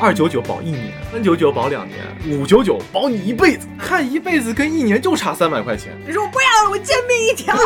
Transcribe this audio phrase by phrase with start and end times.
[0.00, 1.98] 二九九保一年，三九九保两年，
[2.38, 3.66] 五九九保你一辈子。
[3.76, 7.52] 看一辈子跟一年就差三百块钱，你说我不要了，我贱命一条。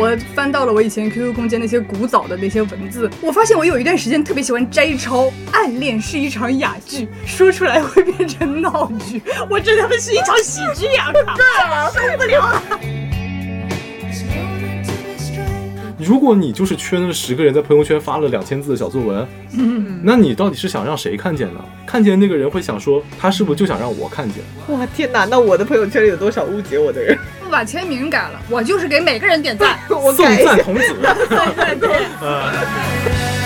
[0.00, 11.12] 我翻到了我以前 QQ 空间那些古早的那些文字，我发现我有一段时间特别喜欢摘抄“暗恋是一场哑剧，说出来会变成闹剧”，我真他妈是一场喜剧呀！
[11.94, 12.62] 受不了了。
[16.08, 21.60] 如果你就是缺那十个人在朋友圈发了两千字的小作文，嗯，那你到底是想让谁看见呢？
[21.86, 24.42] 看见那个人会想说，他是不是就想让我看见？
[24.68, 25.26] 哇天哪！
[25.26, 27.18] 那我的朋友圈里有多少误解我的人？
[27.44, 30.24] 不把签名改了，我就是给每个人点赞， 我送。
[30.24, 30.80] 赞童子。
[31.28, 31.90] 对 对对。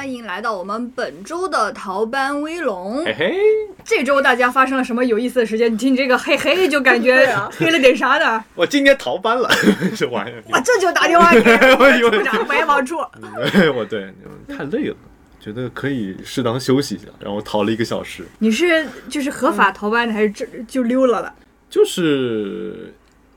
[0.00, 3.04] 欢迎来到我们本周的逃班威龙。
[3.04, 3.36] 嘿嘿，
[3.84, 5.70] 这周大家发生了什么有意思的事情？
[5.70, 8.42] 你听这个嘿嘿，就感觉黑了点啥的。
[8.54, 9.46] 我今天逃班了，
[9.94, 10.42] 这玩意儿。
[10.50, 11.40] 我这就打电话给
[11.76, 12.96] 我以为处长委访处。
[12.96, 14.10] 我对
[14.48, 14.96] 太累了，
[15.38, 18.24] 觉得可以适当休息一下，然后逃了一个小时。
[18.38, 21.34] 你是就是合法逃班的，还是这就溜了了？
[21.68, 22.94] 就是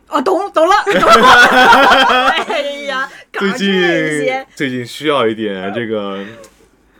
[0.07, 2.29] 哦，懂懂了，懂了。
[2.47, 6.23] 哎呀，搞最近，最近需要一点这个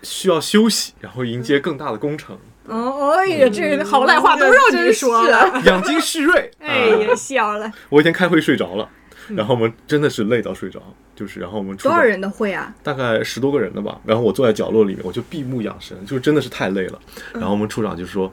[0.04, 2.38] 需要休息，然后迎接更大的工程，
[2.68, 5.62] 哦，哎呀，这个好赖话都让你说了。
[5.66, 6.52] 养精蓄锐。
[6.60, 7.72] 哎啊呀，笑了。
[7.90, 8.88] 我一天开会睡着了，
[9.30, 10.82] 然后我们真的是累到睡着，
[11.16, 12.74] 就是然后我们多少人的会啊？
[12.84, 17.00] 大概十多个人的吧，然后我坐在角落里面，我就闭目养神，就是真的是太累了。
[17.34, 18.32] 然后我们处长就说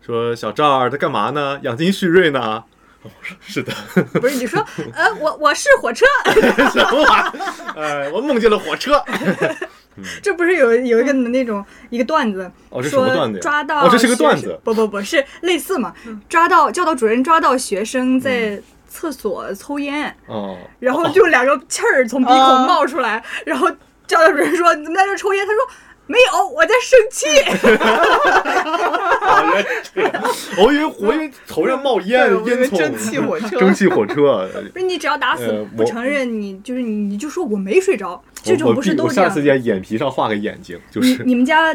[0.00, 1.58] 说小赵儿他干嘛呢？
[1.62, 2.62] 养精蓄锐呢？
[3.02, 3.72] 我说是的，
[4.20, 4.64] 不是你说，
[4.94, 6.06] 呃，我我是火车，
[6.70, 7.74] 什么玩意儿？
[7.74, 9.02] 呃，我梦见了火车。
[10.22, 13.40] 这不是有有一个那种一个段子，哦这什么说段子呀？
[13.42, 14.58] 抓到哦这是个段子。
[14.64, 15.92] 不不不是类似嘛，
[16.28, 22.66] 抓到教导主任抓到学生在厕所抽烟，哦，然后就两个气儿从鼻孔哦。
[22.66, 23.70] 冒出来，然后
[24.06, 25.46] 教导主任说你怎么在这抽烟？
[25.46, 25.60] 他说。
[26.06, 27.26] 没有，我在生气。
[30.58, 34.48] 我以为我以为头上冒烟烟囱，蒸汽火车蒸汽火车。
[34.72, 39.30] 不是你只要打死呃不我承认，你就是你你就说我没睡着，这种不是闭我下都这样？
[39.30, 41.72] 次在眼皮上画个眼睛，就你是你们家，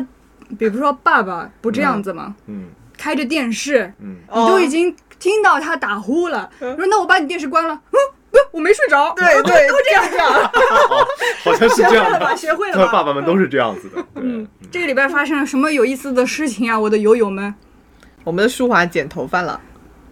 [0.57, 2.35] 比如说爸爸不这样子吗？
[2.47, 2.66] 嗯
[2.97, 7.79] 开着电视，嗯，你都已经听到他打呼了，嗯说那我把你电视关了。
[7.91, 7.97] 嗯，
[8.31, 9.13] 不，我没睡着。
[9.15, 10.51] 对 对，都这样这样。
[11.43, 12.35] 好像是这样的学会了吧？
[12.35, 12.91] 学会了吧？
[12.91, 14.03] 爸爸们都是这样子的。
[14.21, 16.79] 嗯，这个礼拜发生了什么有意思的事情啊？
[16.79, 17.53] 我的友友们，
[18.23, 19.59] 我们的舒华剪头发了，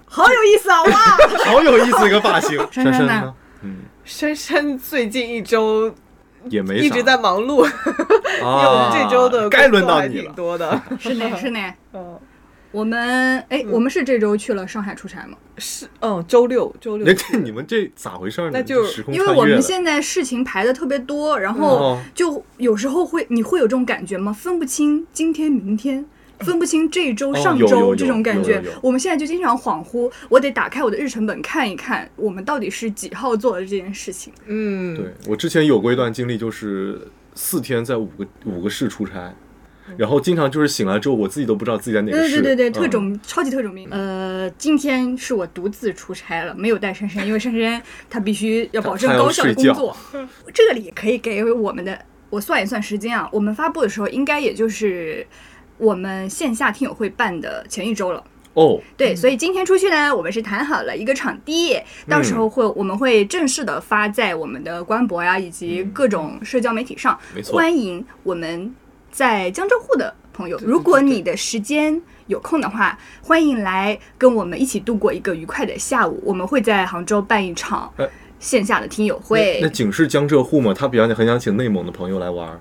[0.05, 0.83] 好有意思啊！
[0.83, 0.91] 哇，
[1.45, 2.57] 好有意思一个发型。
[2.71, 3.33] 珊珊呢？
[3.61, 5.93] 嗯，珊珊最近一周
[6.49, 10.23] 也没一直在忙碌，因为我啊们这周的该轮到你了。
[10.23, 10.81] 挺多的。
[10.99, 11.59] 是呢是呢。
[11.93, 12.19] 嗯，
[12.75, 15.37] 我们哎，我们是这周去了上海出差吗？
[15.57, 18.49] 是，嗯，周六周六那这你们这咋回事呢？
[18.51, 24.33] 那就因为我们现在事情排的特别多，然后哦就有时候会，你会有这种感觉吗？
[24.33, 26.05] 分不清今天、明天。
[26.39, 34.33] 分不清这周、哦上周这种感觉我们现在就经常恍惚，我得打开我的日程本看一看，我们到底是几号做的这件事情。
[34.45, 36.99] 嗯，对我之前有过一段经历，就是
[37.35, 39.33] 四天在五个五个市出差，
[39.97, 42.41] 然后经常就是醒来之后，我自己都不知道自己在哪个市。
[42.41, 43.87] 对对对对，特嗯种、超级特种兵。
[43.91, 49.95] 呃，今天是我独自出差了，没有带珊珊，因为珊珊她必须要保证高效的工作。
[50.53, 51.97] 这里可以给我们的，
[52.29, 55.25] 我算一算时间啊，我们发布的时候应该也就是
[55.77, 58.23] 我们线下听友会办的前一周了。
[58.53, 68.73] 哦，对，所以今天出去呢，我们是谈好了一个场地，到时候会、我们会正式的发在我们的官博呀，以及各种社交媒体上，没错欢迎我们
[69.15, 76.21] 在江浙沪的朋友，如果你的时间有空的话，欢迎来跟我们一起度过一个愉快的下午。
[76.25, 78.05] 我们会在杭州办一场哎
[78.41, 82.59] 线下的听友那会那，景是江浙沪嘛，他比较很想请内蒙的朋友来玩儿，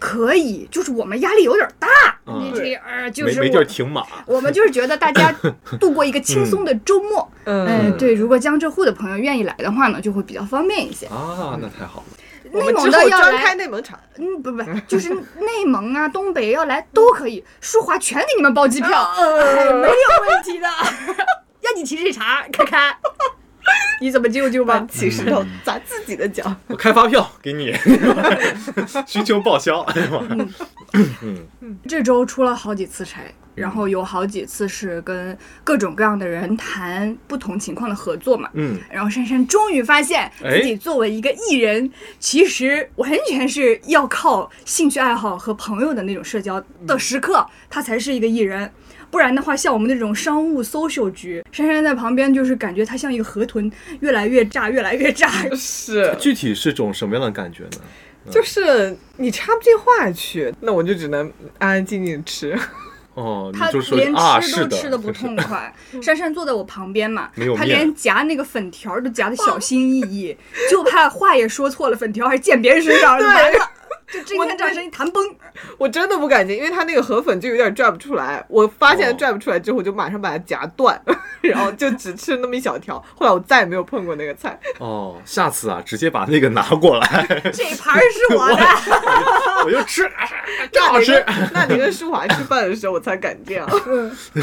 [0.00, 1.86] 可以，就是我们压力有点大，
[2.26, 4.04] 嗯你这呃，就是没没地儿停马。
[4.26, 5.32] 我们就是觉得大家
[5.78, 7.30] 度过一个轻松的周末。
[7.44, 11.06] 嗯嗯，对，如果江浙沪的朋友愿意来的话呢，就会比较方便一些。
[11.06, 12.06] 啊，那太好了。
[12.52, 15.08] 我内们之后蒙的要来，开内蒙场，嗯，不不，就是
[15.40, 19.94] 内蒙啊、东北要来都可以，舒华全给你们包机票，哎， 没有
[20.30, 20.68] 问题的。
[21.62, 22.96] 要你提这茬，看看
[24.00, 24.86] 你怎么救救吧把。
[24.86, 26.52] 起石头砸自己的脚。
[26.66, 27.72] 我开发票给你，
[29.06, 29.80] 寻求报销。
[29.82, 30.46] 哎呀妈呀
[31.86, 33.20] 这周出了好几次差，
[33.54, 38.48] 然后有好几次是跟各种各样的人谈不同情况的合作嘛。
[38.54, 48.70] 嗯，然后珊珊终于发现哎自己作为一个艺人，其实完全是要靠兴趣爱好和朋友的那种社交的时刻，他才是一个艺人。
[49.10, 53.70] 不然的话，像我们那种商务 social 局，珊珊在旁边就是感觉她像一个河豚，
[54.00, 55.28] 越来越炸，越来越炸。
[55.54, 57.70] 是，具体是种什么样的感觉呢？
[58.30, 62.58] 就是你插不进话去，那我就只能安安静静吃。
[63.14, 65.72] 哦，他连啊，吃，都吃的不痛 快。
[66.02, 70.36] 珊珊坐在我旁边嘛他连 夹那个粉条都夹的小心翼翼，
[70.70, 73.70] 就怕话也说错了，粉条还溅别人身上，对完了，
[74.12, 75.24] 就今天掌声一弹崩。
[75.78, 78.44] 我真的不敢进，因为它那个河粉就有点拽不出来。
[78.48, 81.00] 我发现哦拽不出来之后，我就马上把它夹断，
[81.40, 83.02] 然后就只吃那么一小条。
[83.14, 84.58] 后来我再也没有碰过那个菜。
[84.78, 90.10] 哦，下次啊，直接把那个拿过来，这盘儿是我的，我就吃，
[90.70, 91.24] 真好吃。
[91.52, 93.68] 那你跟舒华吃饭的时候，我才敢这样，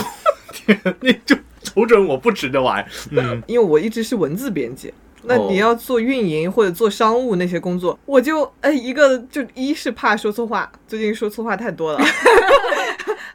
[1.01, 2.89] 你就瞅准我不吃这玩意儿。
[3.11, 4.93] 嗯，因为我一直是文字编辑。
[5.29, 11.99] 那哦你要做运营或者做商务那些工作，我就哎一个就一是怕说错话，最近说错话太多了。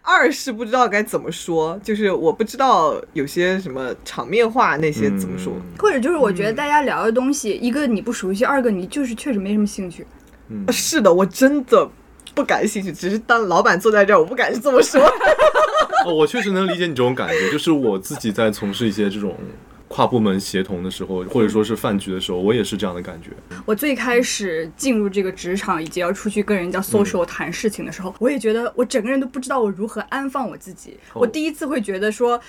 [0.03, 5.53] 二是不知道该怎么说，就是我不知道有些什么场面话那些怎么说。
[5.55, 10.07] 嗯或者就是我觉得大家聊的东西，一个你不熟悉，二个你就是确实没什么兴趣。
[10.51, 11.89] 嗯是的，我真的
[12.35, 15.01] 不感兴趣，只是当老板坐在这儿，我不敢这么说。
[16.05, 19.35] 哦，我确实能理解你这种感觉，就是我自己在从事一些这种
[19.95, 23.31] 跨部门协同的时候，或者说是饭局的时候，我也是这样的感觉。
[23.65, 30.99] 我最开始进入这个职场，以及要出去跟人家 social 谈事情的时候，我也觉得我整个人都不知道我如何安放我自己。
[31.13, 32.41] 哦我第一次会觉得说，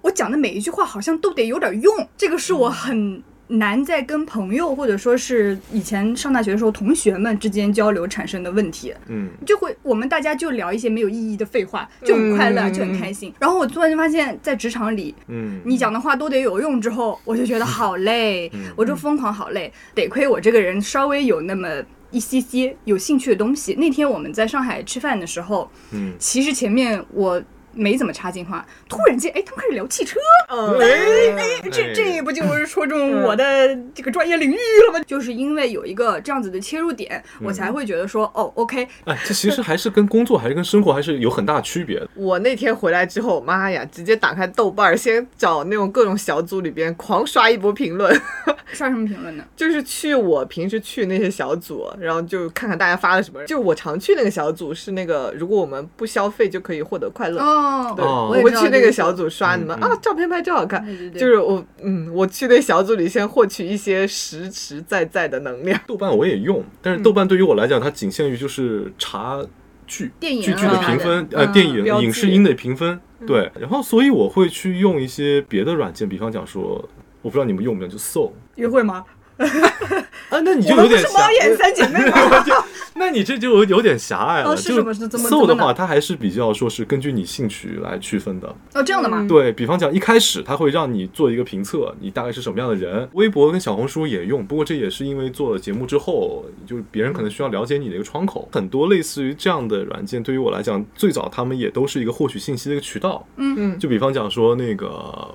[0.00, 3.20] 我讲的每一句话好像都得有点用，这个是我很。
[3.48, 13.32] 难在跟朋友或者说是以前上大学的时候同学们之间交流产生的问题，嗯，就会我们大家就聊一些没有意义的废话，就很快乐，嗯就很开心。
[13.38, 18.66] 然后我突然就发现，在职场里，嗯，你讲的话都得有用，之后我就觉得好累，嗯。
[18.76, 19.72] 我就疯狂好累。
[19.94, 21.68] 得亏我这个人稍微有那么
[22.10, 23.74] 一些些有兴趣的东西。
[23.74, 27.42] 那天我们在上海吃饭的时候，嗯，其实前面我
[27.76, 30.18] 没怎么插进话，突然间，哎，他们开始聊汽车，
[30.48, 34.56] 嗯，哎，这这不就是戳中我的这个专业领域
[34.86, 35.04] 了吗？
[35.06, 42.08] 就是因为有一个这样子的切入点，我才会觉得说，哦，OK，哎，这其实还是跟工作还是跟生活还是有很大区别的。
[42.14, 48.14] 我那天回来之后，妈呀，直接打开豆瓣儿，先找那种各种小组里边狂刷一波评论，
[48.72, 49.44] 刷什么评论呢？
[49.54, 53.44] 就是去我平时去那些小组，然后就看看大家发了什么。
[53.44, 57.40] 就我常去那个小组是那个，如果我们不消费就可以获得快乐。
[57.40, 60.84] 哦，对，哦我去那个小组刷你们、啊，照片拍真好看。
[60.84, 65.80] 对对对，就是我，嗯，我去那小组里先获取一些实实在在的能量。
[65.86, 69.40] 豆瓣我也用，但是豆瓣对于我来讲，它仅限于就是查
[69.86, 73.50] 剧、电影剧剧的啊评分，呃，嗯电影、影视音的评分，对。
[73.60, 76.88] 然后，所以我会去用一些别的软件，比方讲说，
[77.22, 79.04] 我不知道你们用不用，就 Soul 约会吗？
[79.36, 82.44] 啊，那你就有点狭是猫眼三姐妹吗？
[82.98, 84.50] 那你这就有有点狭隘了。
[84.50, 88.48] 哦是就什么是怎么呢的话，它还是比较说是根据你兴趣来区分的。
[88.74, 89.18] 哦，这样的吗？
[89.22, 93.08] 嗯对比方讲，一开始它会让你做一个评测，你大概是什么样的人。
[93.12, 98.48] 微博跟小红书也用，不过这也是因为做了节目之后，就别人可能需要了解你的一个窗口。
[98.52, 103.26] 很多类似于这样的软件，对于我来讲，最早他们也都是一个获取信息的一个渠道。
[103.36, 104.88] 嗯，就比方讲说，那个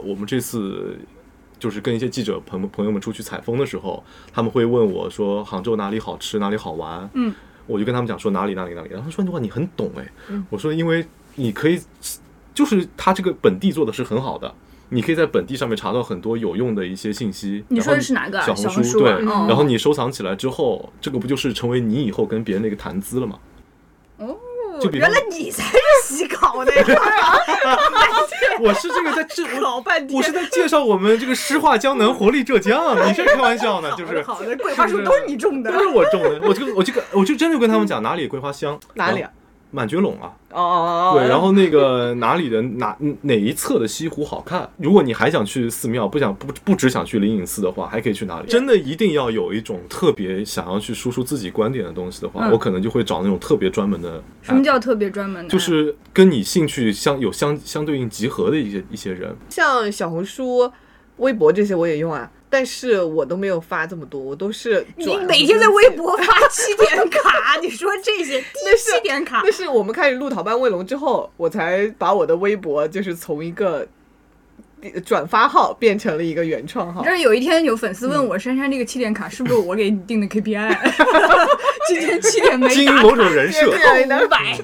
[0.04, 0.98] 我们这次
[1.60, 4.04] 就是跟一些记者朋朋友们出去采风的时候，
[4.34, 7.10] 他们会问我说杭州哪里好吃，哪里好玩。
[7.14, 7.34] 嗯，
[7.72, 10.06] 我就跟他们讲说哪里哪里哪里，然后他说哇你很懂哎。
[10.30, 11.82] 嗯我说因为你可以，
[12.54, 14.54] 就是他这个本地做的是很好的。
[14.94, 17.64] 你可以在本地上面查到很多有用的一些信息。
[17.70, 23.40] 你说的是哪个啊小小红书啊哦然后你收藏起来之后，这个不就是成为你以后跟别人的一个谈资了吗？
[24.18, 24.36] 哦
[24.84, 25.80] 就比原来你才是
[26.16, 26.84] 洗 稿的呀！
[28.60, 33.92] 我是这个在这我 搞半天我是在介绍我们这个诗画江南活力浙江，你是开玩笑呢？
[33.98, 35.80] 就是好的，桂花树都是你种的都。
[35.80, 39.30] 是我种的，我就我就跟我就真的跟他们讲哪里桂花香，哪里啊？
[39.72, 44.70] 满觉陇啊，哦哦哦，对，然后那个哪里的哪哪一侧的西湖好看？
[44.78, 48.48] 如果你还想去寺庙，不想不不只想去灵隐寺的话，还可以去哪里？
[48.48, 55.50] 真的一定要有一种特别想要去输出自己观点的东西的话，嗯我可能就会找那种特别专门的什么叫特别专门的？
[55.50, 59.36] 就是跟你兴趣相有相相对应集合的一些一些人。
[59.50, 60.70] 像小红书、
[61.18, 73.88] 微博这些我也用啊，但是我都没有发这么多，我都是你转每天在微博发七 点卡，你说这些 第七点卡那，是我们开始录《逃班卫龙》之后，我才把我的微博就是从一个
[75.06, 77.10] 转发号变成了一个原创号你知。
[77.10, 80.78] 道有一天有粉丝问我，珊珊这个七点卡是不是我给你定的 KPI？
[81.88, 84.60] 今天七点没打经营某种人设，对的五百。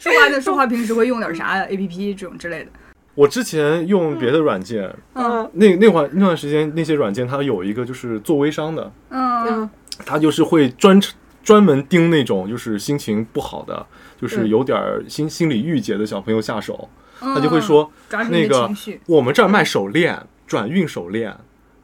[0.00, 0.40] 说话呢？
[0.40, 2.70] 说话平时会用点啥 A P P 这种之类的？
[3.18, 9.70] 我之前用别的软件，嗯那那会儿那段时间那些软件它有一个就是做微商的，嗯嗯
[10.06, 11.00] 它就是会专
[11.42, 13.84] 专门盯那种就是心情不好的，
[14.22, 16.88] 就是嗯有点儿心心理郁结的小朋友下手，
[17.20, 17.90] 嗯，他就会说
[18.30, 18.70] 那个。
[19.06, 21.36] 我们这儿卖手链，转运手链，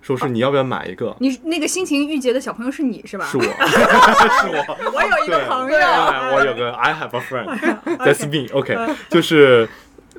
[0.02, 1.16] 说是你要不要买一个？
[1.18, 3.26] 你那个心情郁结的小朋友是你是吧？
[3.26, 4.92] 是我， 是我。
[4.94, 7.58] 我有一个，朋友，哎我有个 I have a friend,
[8.06, 8.46] that's me.
[8.56, 8.76] OK，
[9.08, 9.68] 就是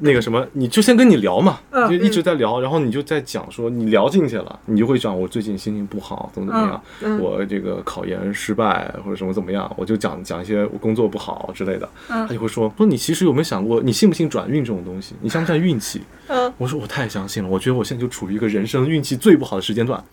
[0.02, 6.68] 那个什么，你就先跟你聊嘛，嗯就一直在聊，然后你就在讲说你聊进去了，你就会讲我最近心情不好，怎么怎么
[7.08, 15.16] 样，我这个考研失败或者什么怎么样，我就讲讲一些我工作不好之类的，嗯他就会说说你其实有没有想过，你信不信转运这种东西？
[15.22, 16.02] 你相不相信运气？
[16.28, 20.04] 嗯我说我太相信了，我觉得我现在就处于一个人生运气最不好的时间段。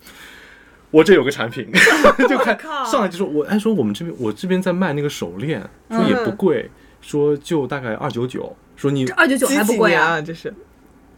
[0.91, 1.67] 我这有个产品，
[2.29, 5.59] 就看上来就说，我哎说我们这边我这边在卖那个手链，
[5.89, 6.69] 说也不贵，
[7.01, 10.21] 说就大概二九九，说你这二九九还不贵啊？
[10.21, 10.53] 这是，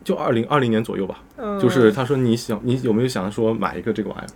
[0.03, 4.27] 就二零二零年左右吧，嗯就是他说你想你有没有想说买一个这个玩意儿？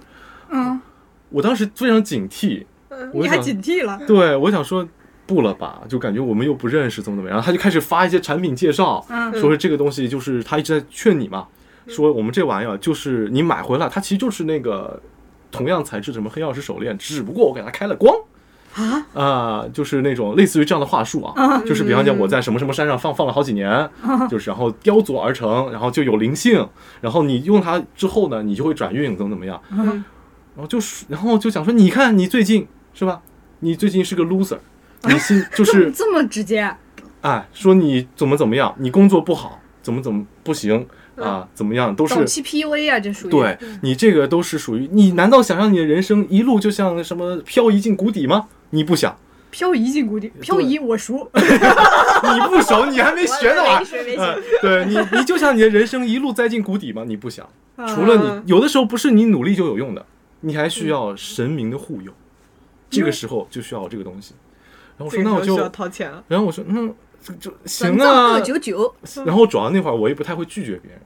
[0.51, 0.81] 嗯，
[1.29, 2.65] 我当时非常警惕，
[3.13, 3.99] 我你还警惕了？
[4.07, 4.88] 对我想说
[5.27, 11.47] 不了吧，就感觉我们又不认识，怎么怎么样，然后他就开始发一些产品介绍，嗯说是这个东西就是他一直在劝你嘛，
[11.88, 14.99] 说我们这玩意儿就是你买回来，它其实就是那个
[15.51, 18.15] 同样材质什么黑曜石手链，只不过我给它开了光。
[18.83, 19.05] 啊？
[19.13, 23.89] 啊、就是那种类似于这样的话术啊，就是比方讲我在什么什么山上放放了好几年，
[24.29, 26.67] 就是然后雕琢而成，然后就有灵性，
[27.01, 30.03] 然后你用它之后呢，你就会转运，怎么怎么样，嗯。
[30.55, 33.21] 然后就是然后就想说，你看你最近是吧？
[33.59, 34.57] 你最近是个 loser，
[35.07, 36.75] 你心就是这么直接？
[37.21, 40.86] 哎，说你怎么怎么样，你工作不好，怎么怎么不行
[41.17, 43.31] 啊，怎么样都是早期 PUA 啊，这属于。
[43.31, 48.48] 对你这个都是属于你，难道想让你的人生一路就像什么漂移进谷底吗？
[48.71, 49.17] 你不想，
[49.51, 53.85] 漂移进谷底，漂移我熟， 你不熟，你还没学呢吧没？
[53.85, 57.03] 学没学嗯，对你，你就像你的人生一路栽进谷底吗？
[57.05, 60.05] 你不想，啊除了你，有的时候不是你努力就有用的，
[60.41, 62.11] 你还需要神明的护佑，
[62.89, 64.33] 这个时候就需要这个东西。
[64.97, 65.57] 然后我说那我就。
[66.27, 68.39] 然后我说嗯，就就行啊。
[68.41, 68.93] 九九，
[69.25, 71.01] 然后主要那会儿我也不太会拒绝别人，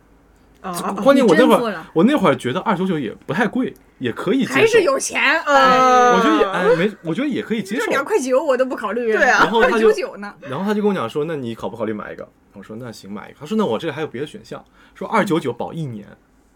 [0.63, 4.53] 啊，关键我那会儿我那会儿觉得二九九也不太贵，也可以接受。
[4.53, 5.21] 还是有钱。
[5.43, 7.85] 呃我觉得也哎没，我觉得也可以接受。
[7.85, 9.11] 这两块九我都不考虑。
[9.11, 10.33] 对啊然后他就九九呢？
[10.39, 12.27] 然后他就跟我讲说，那你考不考虑买一个？
[12.53, 13.37] 我说那行买一个。
[13.39, 14.63] 他说那我这个还有别的选项，
[14.95, 16.07] 说二九九保一年，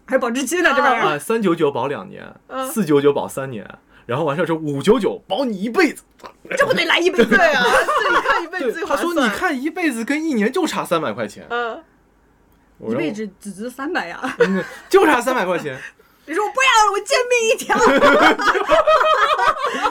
[0.06, 1.02] 还有保质期呢，这玩意儿。
[1.02, 3.66] 啊三九九保两年，嗯四九九保三年，
[4.06, 6.02] 然后完事儿之后五九九保你一辈子。
[6.56, 7.36] 这不得来一辈子？
[7.36, 7.62] 对啊，
[8.02, 8.96] 这你看一辈子他。
[8.96, 11.78] 说你看一辈子跟一年就差三百块钱，嗯，
[12.86, 14.36] 一辈子只值三百呀！
[14.40, 15.78] 嗯就差三百块钱。
[16.26, 17.74] 你说我不要了，我贱命一条，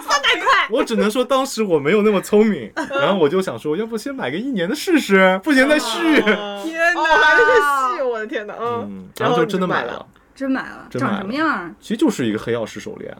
[0.01, 0.67] 三百块。
[0.69, 6.21] 我只能说当时我没有那么聪明，然后我就想说，要不先买个一年的试试，不行再续。
[6.21, 7.55] 天哪，还是个
[7.97, 11.73] 戏，我的天哪，嗯嗯，，然后就真的买了，真买了，长什么样儿？
[11.81, 13.17] 其实就是一个黑曜石手链。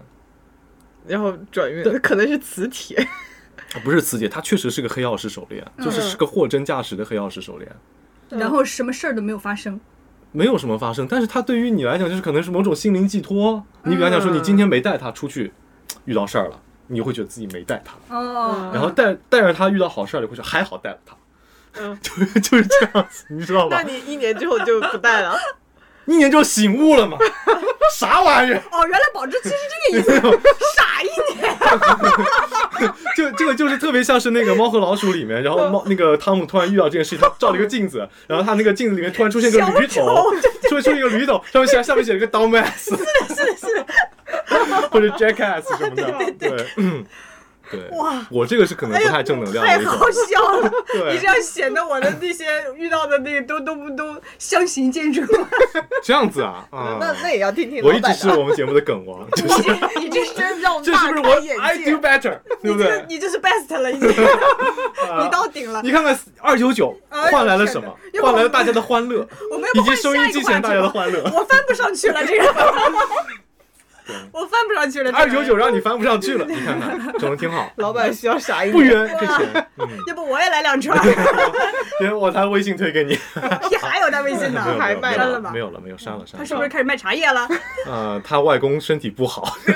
[1.08, 3.08] 然后转运，可能是磁铁，
[3.72, 7.76] 它不是磁铁，它确实是个黑曜石手链，就是是个货真价实的黑曜石手链，
[8.30, 9.80] 然后什么事儿都没有发生。
[10.32, 11.08] 没有什么发生。
[11.10, 13.64] 但是它对于你来讲，就是可能是某种心灵寄托。
[13.84, 15.54] 你比方讲说，你今天没带他出去，
[16.06, 21.16] 遇到事儿了，你会觉得自己没带他，哦，然后带带着他遇到好事儿，你会说还好带了他，
[21.80, 23.90] 嗯， 就是 就是这样子，你知道吧那？
[23.90, 25.36] 你一年之后就不带了，
[26.08, 27.18] 一年就醒悟了嘛，
[27.96, 28.58] 啥玩意儿？
[28.72, 30.40] 哦，原来保质期是这个意思，
[30.76, 31.56] 傻一年。
[33.16, 40.32] 就这个就是特别像是那个《猫和老鼠》里面，然后猫那个汤姆突然遇到这件事情，他照了一个镜子，然后他那个镜子里面突然出现个驴头，
[40.70, 47.04] 突然出现一个驴头，上面写下面写了个 dumbass，是的，是的，是的，或者 jackass 什么的，对，嗯，
[47.72, 50.72] 对，哇我这个是可能不太正能量太好，笑了！
[50.92, 52.46] 对你这样显得我的那些
[52.76, 55.26] 遇到的那个都都不都相形见绌。
[56.04, 58.14] 这样子啊啊，那那也要听听我一直。
[58.14, 63.06] 是我们节目的梗王，就是你这 是真让这是不是我大开眼 I 界 do better，对不对？
[63.08, 65.82] 你这是 best 了，已经，你到顶了。
[65.84, 67.96] 你看看二九九换来了什么？
[68.22, 71.22] 换来了大家的欢乐，我们要以及收音机前大家的欢乐。
[71.26, 72.46] 我翻不上去了，这个，
[74.32, 75.12] 我翻不上去了。
[75.14, 78.92] 二九九让你翻不上去了， 你看看，整的挺好，老板需要啥一不年？
[78.92, 79.26] 冤这
[80.08, 80.98] 要不我也来两串？
[82.02, 83.18] 因为我他微信推给你，
[83.70, 84.62] 你还有他微信呢？
[84.80, 87.48] 还卖了了吧没有了没有删了删了，他是不是开始卖茶叶了？
[87.88, 89.74] 呃，他外公身体不好对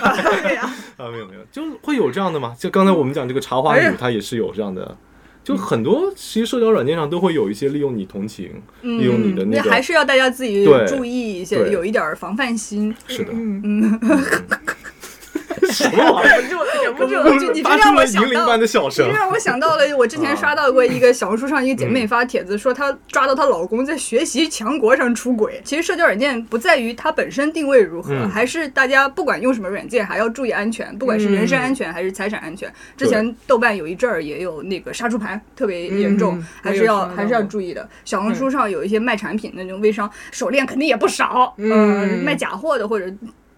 [0.55, 0.61] 呀，
[0.97, 2.55] 啊，没有没有，就会有这样的吗。
[2.57, 4.95] 就刚才我们讲这个茶花女，她也是有这样的，
[5.43, 12.95] 就很多其实社交软件上都会有一些利用你同情，利用你的那个，还是要大家自己注意一些，有一点防范心。
[13.07, 13.99] 是的，嗯，嗯，
[15.71, 16.41] 什么玩意儿？
[16.41, 19.07] 忍不住了，忍忍不住我就你这让我想到你这。
[19.11, 25.61] 让我想到了，我之前刷到过一个小红书上一个姐妹发帖子，说她抓到她老公在学习强国上出轨。
[25.63, 32.71] 其实社交软件不在于它本身定位如何，嗯还是大家不管用什么软件，还要注意安全，不管是人身安全还是财产安全。
[32.97, 37.87] 之前豆瓣有一阵儿也有那个杀猪盘特别严重，嗯还是要还是要注意的。
[38.05, 43.05] 小红书上有一些卖产品的那种微商，手链肯定也不少，嗯呃卖假货的或者。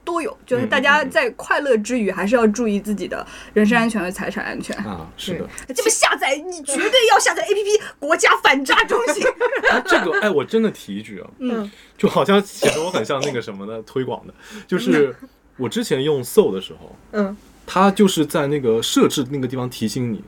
[0.05, 4.75] 都有，就是大家在快乐之余，还是要注意自己的人身安全和财产安全。
[4.77, 9.25] 啊，是的，这么下载，你绝对要下载 APP 国家反诈中心。
[9.71, 14.33] 啊， 这个哎，我真的提一句啊，嗯，就好像显得我很像那个什么的推广的，
[14.67, 15.15] 就是
[15.57, 20.23] 我之前用 Soul 的时候，嗯，它就是在那个设置那个地方提醒你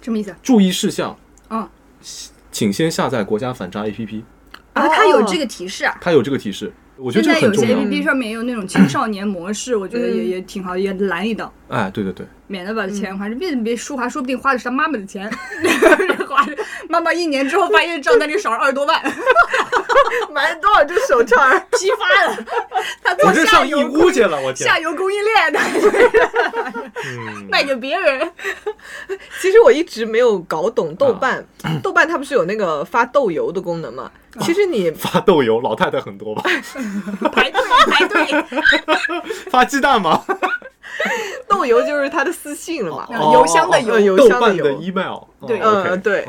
[0.00, 0.34] 什么意思？
[0.42, 1.18] 注意事项，
[1.48, 1.70] 啊，
[2.50, 4.22] 请先下载国家反诈 APP，
[4.72, 5.98] 啊，它有这个提示啊。
[6.00, 7.74] 它有这个提示，我觉得现在有些。
[7.74, 10.28] APP 上面也有那种青少年模式，我觉得也嗯。
[10.28, 15.30] 也挺好，也拦一刀，哎，对对对，免得把钱花，别别舒华，说不定花的是他妈妈的钱，
[16.26, 16.56] 花的
[16.88, 19.00] 妈妈一年之后发现账单里少了二十多万，
[20.32, 21.60] 买了多少只手串儿？
[21.72, 22.44] 批发的，
[23.04, 25.60] 他做我这上义下游乌去了，我天下，游供应链的，
[27.04, 28.30] 嗯，卖给别人。
[29.40, 31.44] 其实我一直没有搞懂豆瓣，
[31.82, 34.10] 豆瓣它不是有那个发豆油的功能吗？
[34.40, 36.42] 其实你发豆油，老太太很多吧？
[37.32, 38.26] 排队排队，
[39.50, 40.24] 发鸡蛋吗？
[41.48, 43.06] 豆油就是他的私信了嘛。
[43.10, 46.26] 哦邮箱的邮呃邮豆瓣的箱的邮 email，对哦呃，对，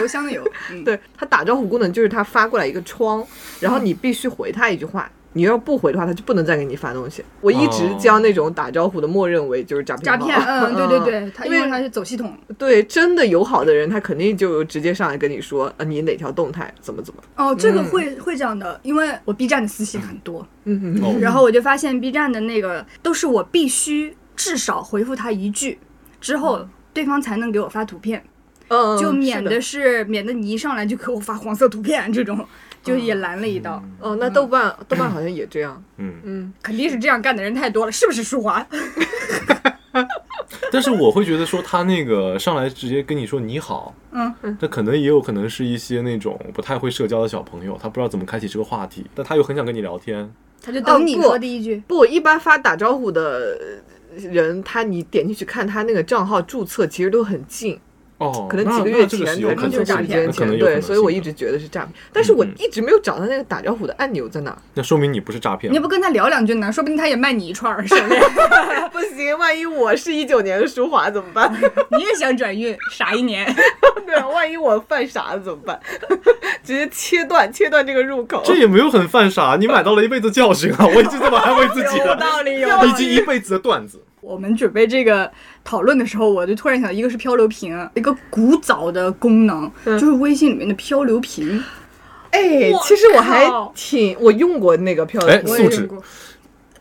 [0.00, 3.24] 邮箱的邮，嗯，对，他打招呼功能就是他发过来一个窗，
[3.60, 7.22] 然后你必须回他一句话，你要不回的话，他就不能再给你发东西。
[7.42, 7.96] 我一直哦。
[8.00, 25.78] 将那种打招呼的默认为就是诈骗诈骗，嗯，对对对，他因为他是走系统，对，真的友好的人，他肯定就直接上来跟你说，啊，你哪条动态怎么怎么，哦，这个会会这样的，因为我 B 站的私信很多，嗯嗯然后我就发现 B 站的那个都是我必须至少回复他一句
[26.18, 28.24] 之后，对方才能给我发图片，
[28.68, 29.50] 嗯，就免的。
[29.50, 32.46] 的是免得你一上来就给我发黄色图片这种，
[32.86, 33.82] 就也拦了一道。
[34.00, 38.66] 哦，那豆瓣豆瓣好像也这样，嗯，嗯，肯定是这样干的人太多了，是不是舒华？
[40.70, 50.30] 但是我会觉得说他那个上来直接跟你说你好，嗯，那可能也有可能是一些那种不太会社交的小朋友，他不知道怎么开启这个话题，但他又很想跟你聊天，
[50.62, 51.82] 他就等你说第一句。
[51.86, 53.58] 不，一般发打招呼的
[54.16, 57.78] 人，他你点进去看他那个账号注册，其实都很近。
[58.18, 64.56] 哦，可能几个月前才可能就是诈骗对，所以我一直觉得是诈骗，但是我嗯一直没有找到那个打招呼的按钮在哪。
[64.74, 65.82] 那说明你不是诈骗你要。
[65.82, 66.72] 不跟他聊两句呢？
[66.72, 68.20] 说不定他也卖你一串儿手链，
[68.90, 71.52] 不行，万一我是一九年的舒华怎么办？
[71.96, 73.46] 你也想转运，傻一年。
[74.06, 75.78] 对啊，万一我犯傻了怎么办？
[76.64, 78.40] 直接切断切断这个入口。
[78.44, 80.86] 这也没有很犯傻，你买到了一辈子教训啊！
[80.86, 84.00] 我一直这么安慰自己有，道理，有道理以及一辈子的段子。
[84.26, 85.30] 我们准备这个
[85.62, 91.62] 讨论的时候，我就突然想，一个是漂流瓶，一个古早的功能，嗯就是微信里面的漂流瓶。
[92.32, 96.02] 哎，其实我还挺我用过那个漂流哎瓶，我也素质用过。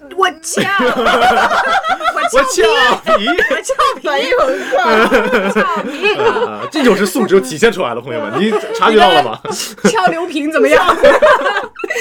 [0.15, 5.49] 我翘， 我我俏俏皮，我俏皮，反应很快。
[5.49, 9.39] 俏皮，啊这就是素质体现出来了，朋友们，你察觉到了吗？
[9.83, 10.95] 漂流瓶怎么样？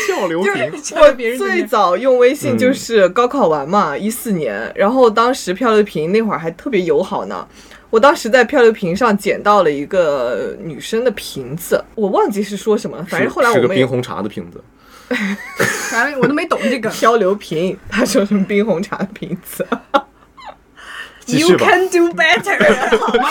[0.07, 7.47] 俏流瓶，我最早用微信嗯就是高考完嘛，一四年，然后当时漂流瓶那会儿还特别友好呢。
[7.91, 14.61] 我当时在漂流瓶上捡到了一个女生的瓶子，我忘记是说什么了，反正后来是我们也个冰红茶的瓶子。
[15.91, 16.91] 反正我都没懂这个。
[16.91, 19.67] 漂流瓶，他说什么冰红茶的瓶子，
[21.27, 23.31] 继 You 续吧，can do better， 好吗？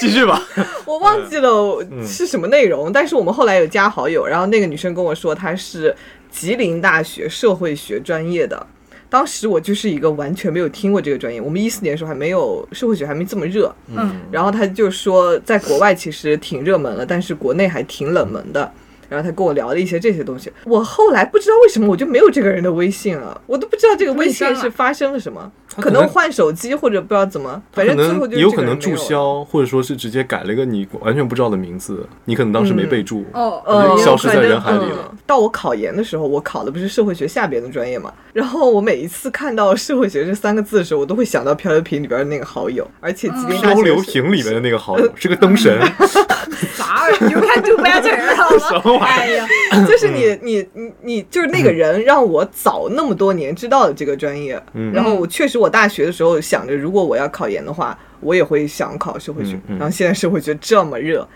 [0.00, 0.42] 继续吧。
[0.84, 5.94] 我忘记了嗯是什么内容，但是我们后来有加好友，然后那个女生跟我说她是
[6.30, 8.66] 吉林大学社会学专业的。
[9.10, 18.72] 当时我就是一个完全没有听过这个专业，我们一四年的时候还没有社会学还没这么热，嗯，然后他就说在国外其实挺热门了，但是国内还挺冷门的。
[19.08, 25.50] 然后他跟我聊了一些这些东西，我后来不知道为什么我就没有这个人的微信了，我都不知道这个微信是发生了什么，
[25.82, 28.74] 可能能换手机或者不知道怎么，反正最后就有可能。
[28.78, 33.24] 注销，或者说是直接改了一个你完全不知道的名字，你可能当时没备注。
[33.32, 45.80] 哦，呃，消失在人海里了嗯到我考研的时候，我考的不是社会学下边的专业嘛，然后我每一次看到社会学这三个字的时候，我都会想到漂流瓶里边的那个好友，而且漂流瓶里面的那个好友是个灯神
[46.74, 48.58] 啥玩意儿？You can do better，好吗？
[48.68, 49.46] 什么玩意哎呀，
[49.88, 61.26] 就是你你你你就是那个人让我早那么多年知道了这个专业，嗯然后我确实我大学的时候想着，如果我要考研的话，我也会想考社会学，嗯嗯然后现在社会学这么热。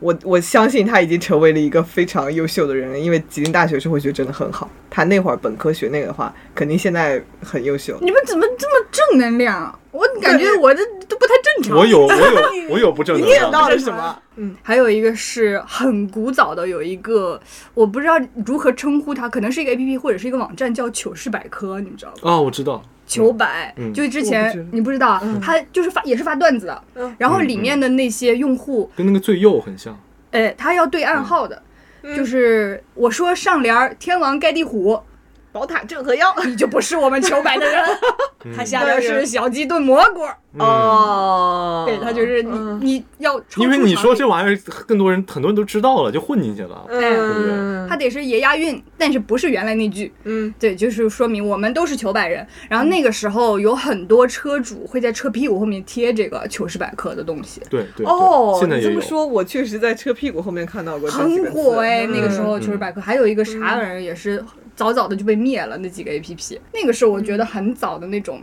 [0.00, 4.70] 我我相信他已经成为了一个非常优秀的人了，因为吉林大学社会学真的很好。
[4.88, 7.98] 他那会儿本科学那个的话，肯定现在很优秀。
[8.00, 9.76] 你们怎么这么正能量？
[9.90, 11.76] 我感觉我这都不太正常。
[11.76, 13.36] 我有我有 我有不正能量。
[13.36, 14.22] 你念到了什么？
[14.36, 17.40] 嗯，还有一个是很古早的，有一个
[17.74, 18.14] 我不知道
[18.46, 22.30] 如何称呼它，可能是一个 A P P 或者是一个网站，叫糗事百科，你们知道吗？
[22.30, 22.80] 啊，我知道。
[23.08, 23.92] 糗百，嗯。
[23.92, 27.16] 就之我不知前你不知道，他就是发也是发段子的，嗯。
[27.18, 29.98] 然后里面的那些用户，跟那个最右很像。
[30.30, 31.60] 哎，他要对暗号的，
[32.02, 32.14] 嗯。
[32.14, 35.00] 就是我说上联儿天王盖地虎，
[35.52, 36.34] 宝塔镇河妖。
[36.46, 37.82] 你就不是我们求百的人，
[38.44, 40.22] 嗯他下边是小鸡炖蘑菇，
[40.54, 44.56] 嗯哦，对他就是你嗯你要因为你说这玩意儿，
[44.86, 46.86] 更多人很多人都知道了，就混进去了。
[46.88, 50.12] 嗯，他得是也押韵，但是不是原来那句。
[50.24, 52.46] 嗯对，就是说明我们都是求百人。
[52.68, 58.88] 然后那个时候有很多车主会在车屁股后面贴这个糗事百科的东西，对对对哦，现在也有。
[58.90, 62.06] 你这么说，我确实在车屁股后面看到过很火哎。
[62.06, 64.42] 嗯那个时候糗事百科还有一个啥玩意儿也是
[64.78, 68.40] 早早的就被灭了，那几个 A P P，那个是我觉得很早的那种。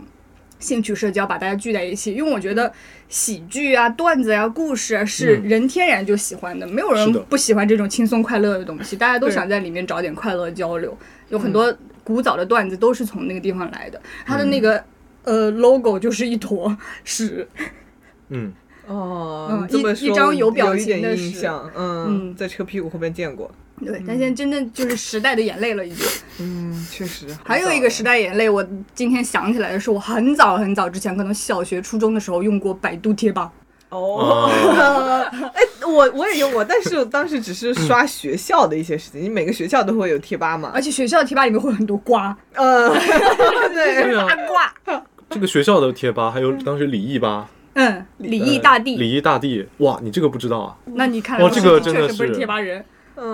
[0.58, 2.72] 兴趣社交把大家聚在一起，因为我觉得
[3.10, 5.42] 喜剧啊、段子啊、故事啊是嗯。
[5.50, 10.96] 人天然就喜欢的，没有人不喜欢这种轻松快乐的东西，大家都想在里面找点快乐交流。
[11.28, 14.82] 有很多古早的段子都是从那个地方来的，它的那个、
[15.24, 17.46] 呃 logo 就是一坨屎，
[18.30, 18.50] 嗯，
[18.86, 23.50] 哦，嗯一你这么一张有表情的是印象，嗯，嗯在车屁股后面见过，
[23.84, 26.06] 对，但现在真的就是时代的眼泪了，已经。
[26.38, 27.26] 嗯，确实。
[27.44, 33.50] 还有一个时代眼泪，我今天想起来的是，我很早很早之前，可能小学、初中的时候用过百度贴吧。
[33.88, 34.50] 哦，
[35.54, 42.88] 哎，我我也用过，但是当时只是刷学校的一些事情，你每个学校都会有贴吧嘛而，且学校的贴吧里面会有很多瓜，呃，
[43.72, 45.02] 对，啊八，卦。
[45.30, 50.76] 这个学校的贴吧，还有当时李毅吧，嗯，李毅大帝，李毅大帝，哇，你这个不知道啊？
[50.94, 52.84] 那你看来哦这个确实不是真的是贴吧人。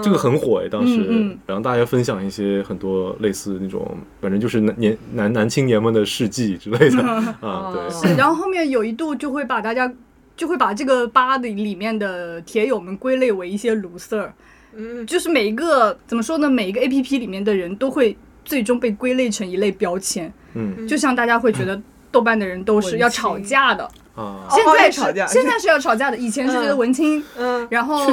[0.02, 0.98] 这个很火哎，当时。
[0.98, 7.02] 嗯嗯，然后大家分享一些很多类似那种，反正就是男年男男青年们的事迹之类的。
[7.40, 9.90] 啊，对，是，然后后面有一度就会把大家。
[10.35, 14.33] 就会把这个吧的里面的铁友们归类为一些卢 Sir，
[14.74, 16.48] 嗯，就是每一个怎么说呢？
[16.48, 20.88] 每一个 A P P 里面的人都会最终被归类成一类标签，嗯。
[20.88, 25.27] 就像大家会觉得豆瓣的人都是要吵架的，啊，现在是、要吵架。
[25.27, 28.07] 现在是要吵架的，以前是觉得文青，嗯，然后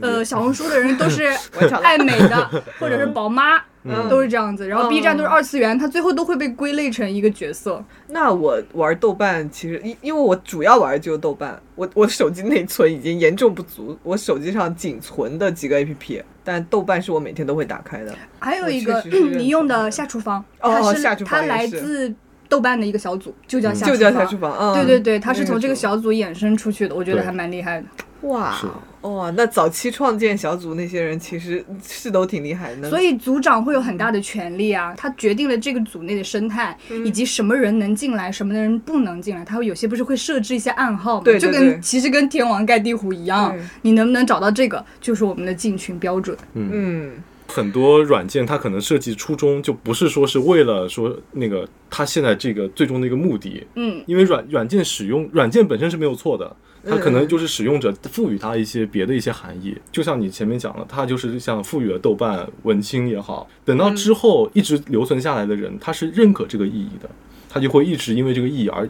[0.00, 1.24] 呃小红书的人都是
[1.82, 4.08] 爱美的，或者是宝妈，嗯。
[4.08, 4.68] 都是这样子。
[4.68, 4.90] 然后嗯。
[4.90, 7.82] B 站都是二次元，它最后都会被归类成一个角色。
[8.08, 18.14] 那我玩豆瓣，其实因因为我主要玩的就是豆瓣，我我手机内存已经严重不足，我手机上仅存的几个 A P P，但豆瓣是我每天都会打开的。
[18.38, 22.14] 还有一个你用的下厨房，哦它是下厨房它来自
[22.52, 27.86] 豆瓣的一个小组，就叫下就厨房叫下厨房，嗯，对对对，它是从这个小组衍生出去的，我觉得还蛮厉害的。
[28.28, 28.66] 哇是
[29.08, 32.90] 哇，那早期创建小组那些人其实是都挺厉害的。
[32.90, 39.42] 所以组长会有很大的权利啊，他决定了这个组内的生态，嗯以及什么人能进来，什么人不能进来。
[39.42, 41.22] 他会有些不是会设置一些暗号吗？
[41.24, 46.36] 对对就跟其实跟天王盖地虎一样，你能不能找到这个，就是我们的进群标准。
[46.52, 47.10] 嗯，
[47.52, 56.56] 很多软件它可能设计初衷就不是说是为了说那个它现在这个最终的一个目的，嗯，因为软软件使用软件本身是没有错的，
[56.88, 59.76] 它可能就是使用者赋予它一些别的一些含义。
[59.90, 67.10] 就像你前面讲了，它就是像赋予了豆瓣文青也好，等到之后一直留存下来的人，他是认可这个意义的，
[67.50, 68.88] 他就会一直因为这个意义而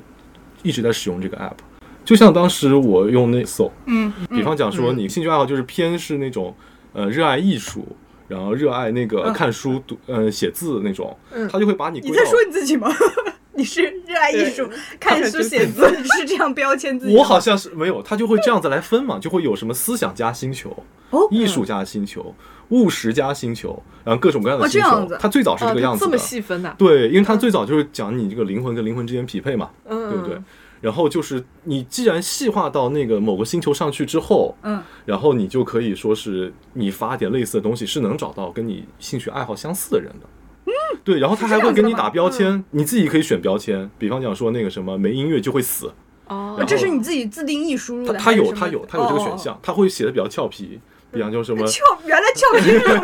[0.62, 1.56] 一直在使用这个 app。
[2.04, 6.54] 就像当时我用那 so，嗯，比方讲说你兴趣爱好就是偏是那种
[6.92, 7.84] 呃热爱艺术。
[8.32, 12.88] 然后热爱那个嗯看书、读呃写字那种，嗯他就会把你你在说你自己吗？
[13.54, 14.66] 你是热爱艺术、
[14.98, 17.14] 看书、写字，你 是这样标签自己？
[17.14, 20.70] 我好像是没有，他就会这样子来分嘛，就会有什么思想家星球、
[21.10, 22.34] 哦艺术加星球、
[22.70, 24.88] 务实家星球，然后各种各样的星球。
[24.88, 26.74] 样子它最早是啊这个样子的，这么细分呐？
[26.78, 30.38] 对，因为他最早就是讲你这个灵魂跟灵魂之间匹配嘛，嗯，对不对？
[30.82, 40.26] 然后就是你既然细化到那个某个星球上去之后，嗯，然后你就可以说是你发点类似的东西，是能找到跟你兴趣爱好相似的人的。
[40.66, 45.92] 嗯，对，然后他还会给你打标签，你自己可以选标签，比方讲说那个什么没音乐就会死，
[46.26, 50.80] 哦这是你自己自定义输入的，他他有他有他有这个选项，他会写的比较俏皮，
[51.12, 51.66] 比方就什么哦。
[51.70, 53.02] 翘，原来翘是这样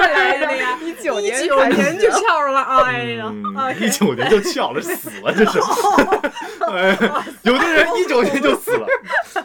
[0.00, 0.78] 来的 呀！
[0.82, 5.58] 一九一年九年就翘了，哎呀，嗯，一九年就翘了，死了，这是。
[6.72, 6.96] 哎，
[7.42, 8.86] 有的人一九年就死了，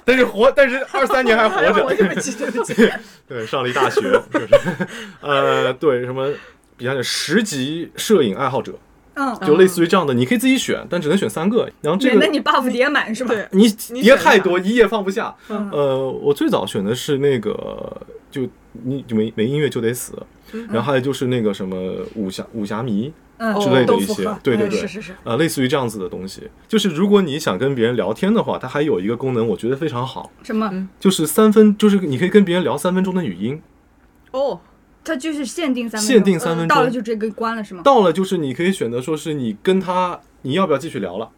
[0.06, 1.96] 但是活，但是二三年还活着。
[1.96, 2.92] 对不起，对不起。
[3.28, 4.48] 对，上了一大学，就是，
[5.20, 6.32] 呃，对，什么，
[6.78, 8.74] 比方讲十级摄影爱好者，
[9.18, 11.68] 嗯，就类似于这样的，你可以自己选，但只能选三个。
[11.82, 13.34] 然后这个那你 buff 叠满是吧？
[13.34, 15.36] 对，你你叠太多，一页放不下。
[15.50, 18.00] 嗯呃，我最早选的是那个，
[18.30, 18.48] 就
[18.84, 20.14] 你就没没音乐就得死，
[20.70, 21.76] 然后还有就是那个什么
[22.14, 26.44] 武侠武侠迷，嗯，之类的一些对对对嗯是是是，呃，类似于这样子的东西。
[26.68, 30.88] 就是如果你想跟别人聊天的话，它还有一个功能，我觉得非常好，什么？
[31.00, 33.60] 就是三分，就是你可以跟别人聊三分钟的语音。
[34.32, 34.60] 哦，
[35.08, 37.82] 它就是限定三分钟，限定三分钟到了就直接给关了是吗？
[37.84, 41.30] 到了就是你可以选择说是你跟他，你要不要继续聊了？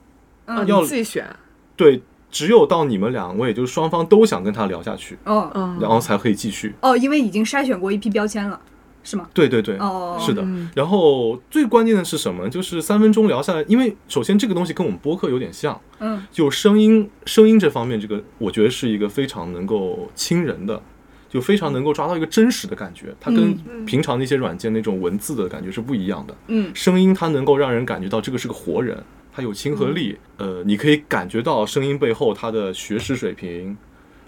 [0.45, 1.27] 嗯要你自己选，
[1.75, 2.01] 对，
[2.31, 6.73] 只有到你们两位，就是双方都想跟他聊下去，哦嗯，然后才可以继续。
[6.81, 8.59] 哦，因为已经筛选过一批标签了，
[9.03, 9.29] 是吗？
[9.31, 10.67] 对对对，哦是的嗯。
[10.75, 12.49] 然后最关键的是什么？
[12.49, 20.81] 就是三分钟聊下来，因为首先这个东西跟我们播客有点像，嗯就声音声音这方面，这个我觉得是一个非常能够亲人的，
[21.29, 23.13] 就非常能够抓到一个真实的感觉。
[23.21, 26.35] 它跟嗯平常那些软件那种文字的感觉是不一样的。
[26.47, 30.17] 嗯声音它能够让人感觉到这个是个活人，它有亲和力。
[30.37, 33.77] 呃，你可以感觉到声音背后他的学识水平，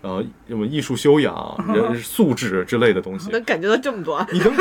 [0.02, 1.34] 呃，什么艺术修养、
[1.74, 3.30] 人素质之类的东西。
[3.32, 4.54] 能感觉到这么多啊，你能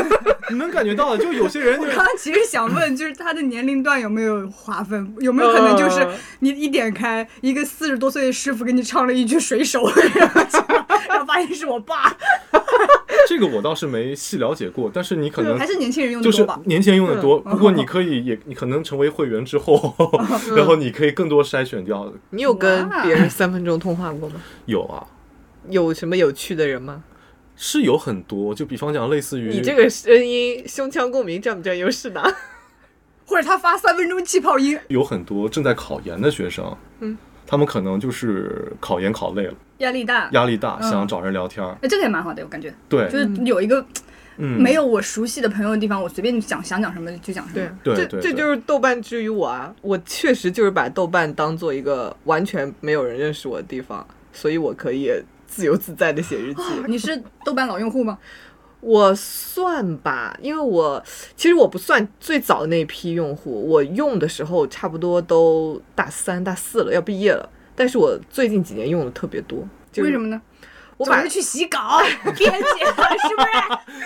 [0.51, 5.15] 你能感觉到的，就有些人就 我刚刚其实想问，就是他的年龄段有没有划分？
[5.21, 9.85] 有没有可能就是呃你一点开，一个四十多岁的师傅给你唱了一句《水手》，
[11.09, 12.17] 然后发现是我爸，
[13.29, 16.61] 这个我倒是没细了解过，但是你可能还是年轻人用的就是多吧？
[16.65, 17.43] 年轻人用的多。
[17.47, 19.95] 嗯不过你可以也你可能成为会员之后，
[20.57, 22.13] 然后你可以更多筛选掉。
[22.31, 24.41] 你有跟别人三分钟通话过吗？
[24.67, 25.07] 有啊，
[25.69, 27.03] 有什么有趣的人吗？
[27.57, 32.23] 是有很多，就比方讲类似于你这个声音胸腔共鸣占不占优势呢？
[33.27, 40.31] 或者他发三分钟气泡音，有很多正在考研的学生，嗯，他们可能就是考研考累了，压力大。
[40.33, 41.77] 压力大，嗯想找人聊天儿。
[41.83, 43.85] 哎，这个也蛮好的，我感觉，对就，是有一个
[44.39, 49.75] 嗯，没有我熟悉的朋友的地方，我随便讲想讲什么就讲什么。，对这对对这就是豆瓣之于我啊！
[49.83, 55.11] 我确实就是把豆瓣当做一个完全没有人认识我的地方，所以我可以
[55.47, 56.63] 自由自在的写日记。
[56.87, 58.19] 你是豆瓣老用户吗？
[58.81, 61.03] 我算吧，因为我
[61.37, 67.47] 其实我不算最早的那批用户，我用的时候差不多都大三、大四了，要毕业了。
[67.81, 70.39] 但是我最近几年用的特别多，就是为什么呢？
[70.99, 71.99] 我把总是去洗稿、
[72.37, 73.49] 编辑，是不是？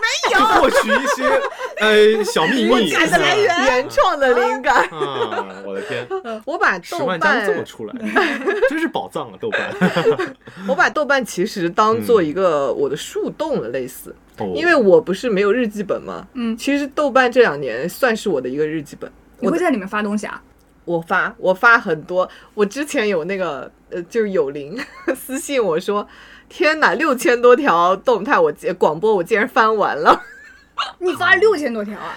[0.00, 1.28] 没有获取一些
[1.78, 2.74] 呃小秘密。
[2.74, 5.62] 灵感的来源原创的灵感，啊！
[5.62, 6.08] 我的天，
[6.46, 7.94] 我把豆瓣这么出来，
[8.70, 9.34] 真是宝藏啊！
[9.38, 9.76] 豆瓣，
[10.66, 19.12] 我把豆瓣其实当做一个我的树洞了，类似，哦因为我不是没有日记本嘛，嗯其实豆瓣这两年算是我的一个日记本。
[19.40, 20.42] 你会在里面发东西啊？
[20.88, 24.78] 我发我发很多，我之前有那个呃，就是有灵
[25.14, 26.08] 私信我说，
[26.48, 30.22] 天哪，六千多条动态我竟广播我竟然翻完了，
[30.98, 32.14] 你发六千多条啊？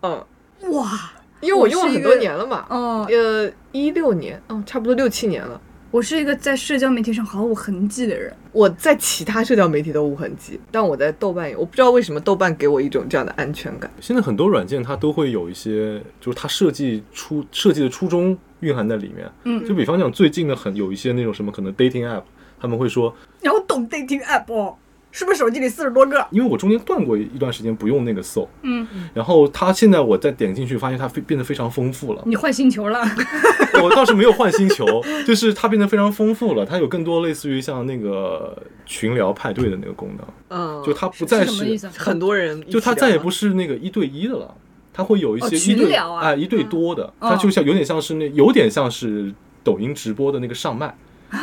[0.00, 0.26] 嗯，
[0.72, 1.12] 哇！
[1.40, 5.60] 因为我用了很多年了嘛，嗯，呃，一六年，嗯，差不多六七年了。
[5.90, 8.30] 我是一个在社交媒体上毫无痕迹的人。
[8.52, 13.90] 我在其他社交媒体都无痕迹，但我在豆瓣有，我不知道为什么豆瓣给我一种这样的安全感。
[13.98, 19.30] 现在很多软件它都会有一些，就是它设计初设计的初衷蕴含在里面。
[19.44, 22.22] 嗯就比方讲最近的很有一些那种什么可能 dating app，
[22.60, 24.76] 他们会说，你要懂 dating app 哦，
[25.18, 26.24] 是不是手机里四十多个？
[26.30, 32.22] 因为我中间断过一段时间不用那个搜，嗯，然后它现在我再点进去，发现它非变得非常丰富了。
[32.24, 33.04] 你换星球了？
[33.82, 34.86] 我倒是没有换星球，
[35.26, 41.88] 就是它变得非常丰富了，它有更多类似于像那个群聊派对的那个功能，嗯，就它不再是？
[41.96, 44.54] 很多人就它再也不是那个一对一的了，
[44.92, 50.94] 它会有一哦些一对群聊啊哎一对多的，嗯它就像有点像是那有点像是抖音直播的那个上麦，啊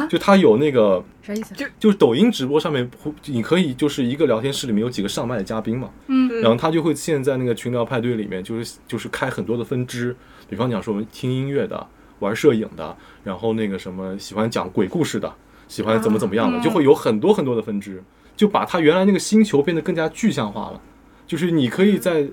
[0.10, 1.54] 就他有那个啥意思？
[1.54, 6.42] 就就是抖音直播上面会你可以就是一个聊天室里面有几个上麦的嘉宾嘛，嗯。
[6.42, 10.16] 然后他就会现在那个群聊派对里面，就是就是开很多的分支，
[10.50, 11.86] 比方讲说我们听音乐的、
[12.20, 15.32] 玩摄影的，然后那个什么喜欢讲鬼故事的，
[15.68, 16.64] 喜欢怎么怎么样的，啊。
[16.64, 18.04] 就会有很多很多的分支，
[18.36, 20.82] 就把他原来那个星球变得更加具象化了。
[21.28, 22.28] 就是你可以在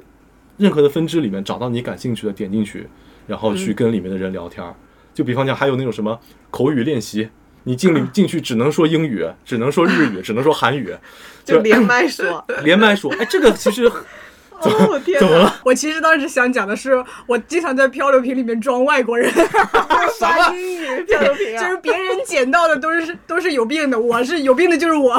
[0.57, 2.87] 任何的分支里面找到你感兴趣的，点进去，
[3.27, 4.75] 然后去跟里面的人聊天儿。
[5.15, 6.19] 就比方讲，还有那种什么
[6.51, 7.29] 口语练习，
[7.64, 10.94] 你进里进去只能说英语，只能说日语， 只能说韩语，
[11.44, 13.85] 就连麦说， 连麦说，哎，这个其实
[14.59, 15.61] 哦天哪，怎么了？
[15.64, 19.33] 我其实当时想讲的是，我经常在漂流瓶里面装外国人，
[20.18, 21.03] 啥英语？
[21.05, 25.14] 漂流瓶啊，就是别人捡到的都是都是有病的，我是有病的就是我。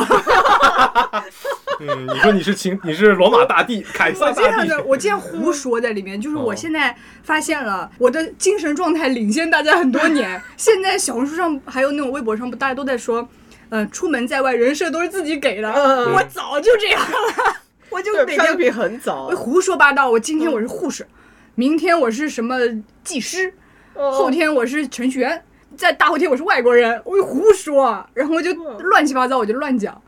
[1.79, 10.41] 嗯，你说你是秦，你是罗马大帝， 凯我撒大帝，经常的，我经常胡说在里面，就是我哦现在发现了我的精神状态领先大家很多年。
[10.57, 13.27] 现在小红书上还有那种微博上，不大家都在说，
[13.69, 17.55] 呃，出门在外人设都是自己给的，嗯我早就这样了，
[17.89, 20.09] 我就对每天漂流瓶很早我，胡说八道。
[20.09, 21.07] 我今天我是护士，
[21.55, 22.57] 明天我是什么
[23.03, 23.53] 技师，
[23.93, 25.43] 哦后天我是程序员，
[25.75, 29.99] 在大后天我是外国人，我就胡说，然后我就嗯乱七八糟，我就乱讲。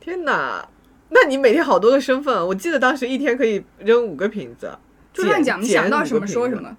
[0.00, 0.62] 天哪！
[1.14, 4.76] 那你每天好多个身份，我记得当时一天可以扔五个瓶子，
[5.12, 6.56] 就乱讲，你想到什么说什。
[6.60, 6.76] 么。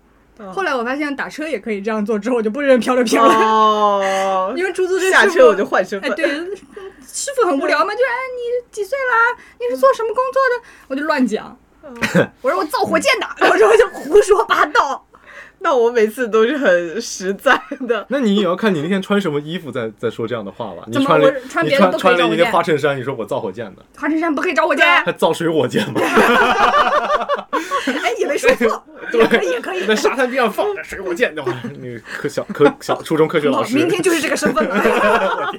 [0.54, 3.34] 后来我发现打车也可以这样做，之后我就不扔漂流瓶了。
[3.34, 6.12] 哦， 因为出租车下车我就换身份。
[6.12, 9.40] 哎，对，师傅很无聊嘛，就哎你几岁啦？
[9.58, 10.68] 你是做什么工作的？
[10.90, 11.58] 我就乱讲，
[12.42, 15.05] 我说我造火箭的，然后之后就胡说八道。
[15.66, 18.06] 那我每次都是很实在的。
[18.10, 20.84] 那你也要看你那天穿什么衣服在在说这样的话吧。
[20.86, 26.00] 你穿了穿你别的都可以穿穿了一件找火箭花衬衫，你说我造火箭的，花衬衫不可以找火箭，还造水火箭吗？
[28.04, 29.84] 哎，你没说错， 对可以，也可以。
[29.88, 31.52] 在沙滩边上放着水火箭的话，
[31.82, 35.52] 那个科小科小初中科学老师，明天就是这个身份了。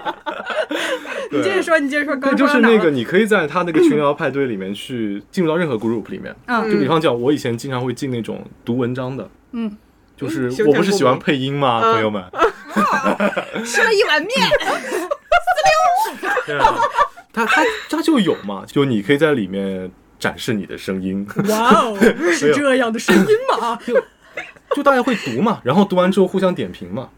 [1.32, 6.32] 你接着说，你接着说，刚对，就是那个，你可以在他那个群聊派对里面去进入到任何 group 里面。
[6.46, 9.76] 嗯就比方讲，我以前经常会进那种读文章的，嗯，
[10.16, 11.92] 就是嗯我不是喜欢配音吗，嗯。
[11.94, 12.24] 朋友们？
[13.64, 14.96] 吃了一碗面，滋
[16.48, 16.64] 溜
[17.32, 21.96] 他他他就有嘛，就你可以在里面展示你的声音，哇哦，
[22.32, 23.24] 是这样的声音
[23.60, 23.78] 吗？
[23.86, 23.94] 就
[24.74, 27.08] 就大家会读嘛，然后读完之后互相点评嘛，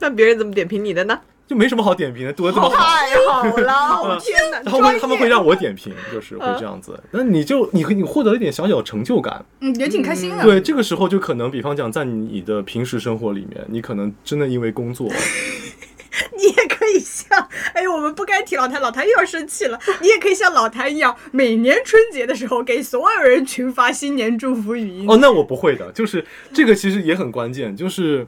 [0.00, 1.20] 那别人怎么点评你的呢？
[1.46, 2.76] 就没什么好点评的，读的这么好。
[2.76, 4.60] 太好了， 天哪！
[4.64, 6.98] 他们他们会让我点评，就是会这样子。
[7.12, 10.42] 那你就你你获得了一点小小成就感，嗯，也挺开心的。
[10.42, 15.06] 对，这个时候就可能，比方讲，在你的平时生活里面，你可能真的因为工作，
[16.36, 19.78] 你也可以像，哎呦，我们不该提老谭，老谭又要生气了。
[20.00, 25.06] 你也可以像老谭一样，每年春节的时候给所有人群发新年祝福语音。
[25.08, 28.26] 哦，那我不会的，就是这个其实也很关键，就是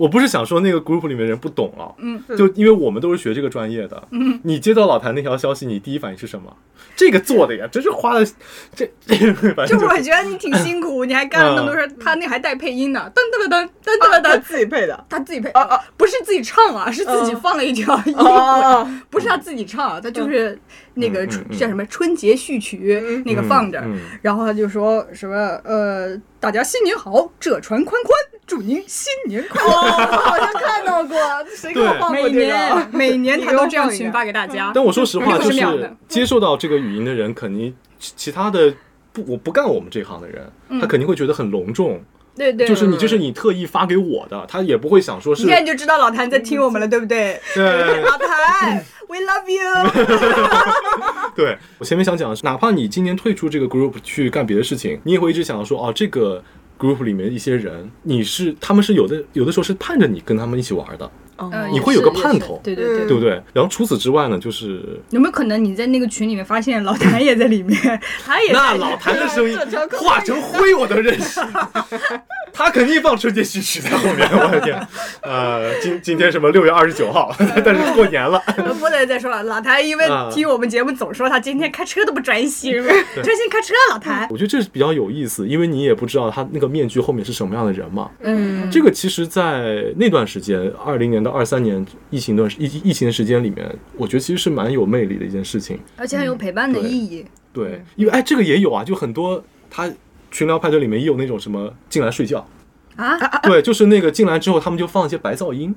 [0.00, 6.56] 我不是想说那个 group 里面人不懂啊，嗯，就因为我们都是学这个专业的，嗯，你接到老谭那条消息，你第一反应是什么？
[6.96, 8.24] 这个做的呀，真是花了
[8.74, 9.14] 这这，
[9.54, 15.04] 反正就是我觉得你挺辛苦，你还干了那么多事儿，他那还带配音呢，噔噔噔噔噔噔他噔，自己配的。
[15.08, 18.14] 他自己配啊啊，不是自己唱啊，是自己放了一条音
[19.10, 20.58] 不是他自己唱，他就是
[20.94, 23.82] 那个叫什么春节序曲那个放着
[24.22, 28.14] 然后他就说什么呃，大家新年好，这船宽宽，
[28.50, 29.70] 祝您新年快乐。
[29.70, 29.80] 哦，
[30.24, 31.16] 好像看到过，
[31.54, 32.90] 谁给我放过每这个年？
[32.92, 34.72] 每年他都这样群发给大家。
[34.74, 38.74] 但我说实话，就是接受到这个语音的人，肯定其其他的
[39.12, 42.02] 不我不干我们这行的人，他肯定会觉得很隆重，
[42.36, 47.40] 对对，就是你这是你特意发给我的，他也不会想说是现在就知道老谭在听我们了，对不对？
[47.54, 49.90] 对老谭， We love you。
[51.36, 51.56] 对。
[51.78, 56.42] 我前面想讲的是，哪怕你今年退出这个 group 去干别的事情，你也会一直想到说，哦，这个
[56.80, 61.10] group 里面一些人，你是他们是有的有的时候是盼着你跟他们一起玩的，
[61.52, 63.40] 嗯，你会有个盼头对对对对不对？
[63.52, 67.78] 然后除此之外呢，就是有没有可能你在那个群里面发现老谭也在里面，
[68.24, 69.58] 他也在那老谭的声音
[69.98, 71.40] 化成灰我都认识，
[72.52, 74.28] 他肯定放春节序曲在后面。
[74.32, 74.88] 我的天，
[75.22, 78.40] 呃，今今天什么六月二十九号，但是过年了，
[78.78, 79.42] 不能再说了。
[79.44, 83.74] 老谭因为啊听我们节目总说他今天开车都不专心，专心开车。
[83.90, 88.10] 老谭，我觉得这是比较有意思，因为你也不知道他那个面具后面是什么样的人嘛。
[88.22, 95.78] 嗯，这个其实，在那段时间，二零年到二三年疫情段疫疫情的时间里面，我觉得其实是蛮有魅力的一件事情。
[95.96, 97.24] 而且很有陪伴的意义。
[97.52, 99.90] 对，因为哎，这个也有啊，就很多他
[100.30, 102.46] 群聊派对里面也有那种什么进来睡觉，
[102.96, 105.74] 啊，对，就是那个进来之后，他们就放一些白噪音，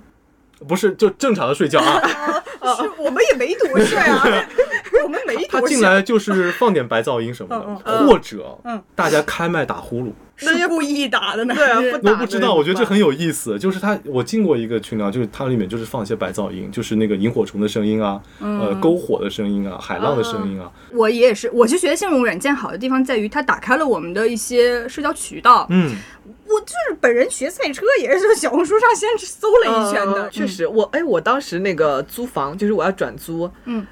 [0.67, 2.01] 不是就正常的睡觉啊。
[2.77, 4.23] 是我们也没多睡啊，
[5.03, 5.35] 我们没。
[5.47, 10.11] 他进来就是放点白噪音什么嗯的，或者嗯大家开麦打呼噜。
[10.35, 11.53] 是故意打的呢。
[11.55, 13.57] 对啊， 不我不知道，我觉得这很有意思。
[13.57, 20.71] 就是他，我进过一个群聊，就是它里面就是放一些白噪音，就是那个萤火虫的声音啊，嗯呃，篝火的声音啊，海浪的声音啊。
[20.91, 25.65] 我也是，我就觉得这种软件好的地方在于它打开了我们的一些社交渠道。
[25.69, 33.87] 嗯，我就是本人学赛车也是在小红书上先搜了一圈的，嗯确实，我哎，我当时那个租房就是我要转租，嗯呃，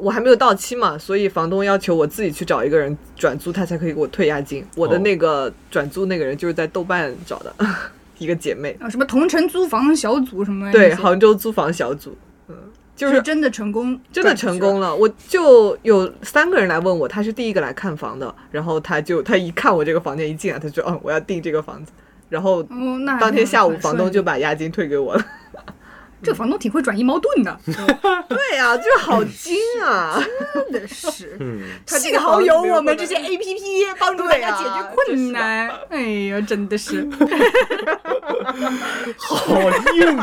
[0.00, 4.64] 我还没有到期嘛，所以房东要求我自己去找一个人转租，他才可以给我退押金。
[4.76, 4.98] 我的哦。
[4.98, 7.54] 那个转租那个人就是在豆瓣找的
[8.18, 12.16] 一个姐妹，啊，什么同城租房小组什么对，杭州租房小组，
[12.48, 12.54] 嗯，
[12.94, 14.78] 就是真的成功，真的成功。
[14.80, 21.92] 了，我就有三个人来问我，他是第一个来看房的，然后他就他一看我这个房间一进来，他就哦我要订这个房子，
[22.28, 22.62] 然后
[23.20, 25.24] 当天下午房东就把押金退给我了。
[26.24, 27.60] 这个房东挺会转移矛盾的，
[28.28, 30.18] 对呀、就好精啊！
[30.54, 31.36] 真的是。
[31.38, 33.60] 嗯，幸好有我们这些 A P P
[33.98, 35.68] 帮助大家解决困难。
[35.90, 36.00] 哎
[36.32, 37.06] 呀，真的是，
[39.18, 40.16] 好硬，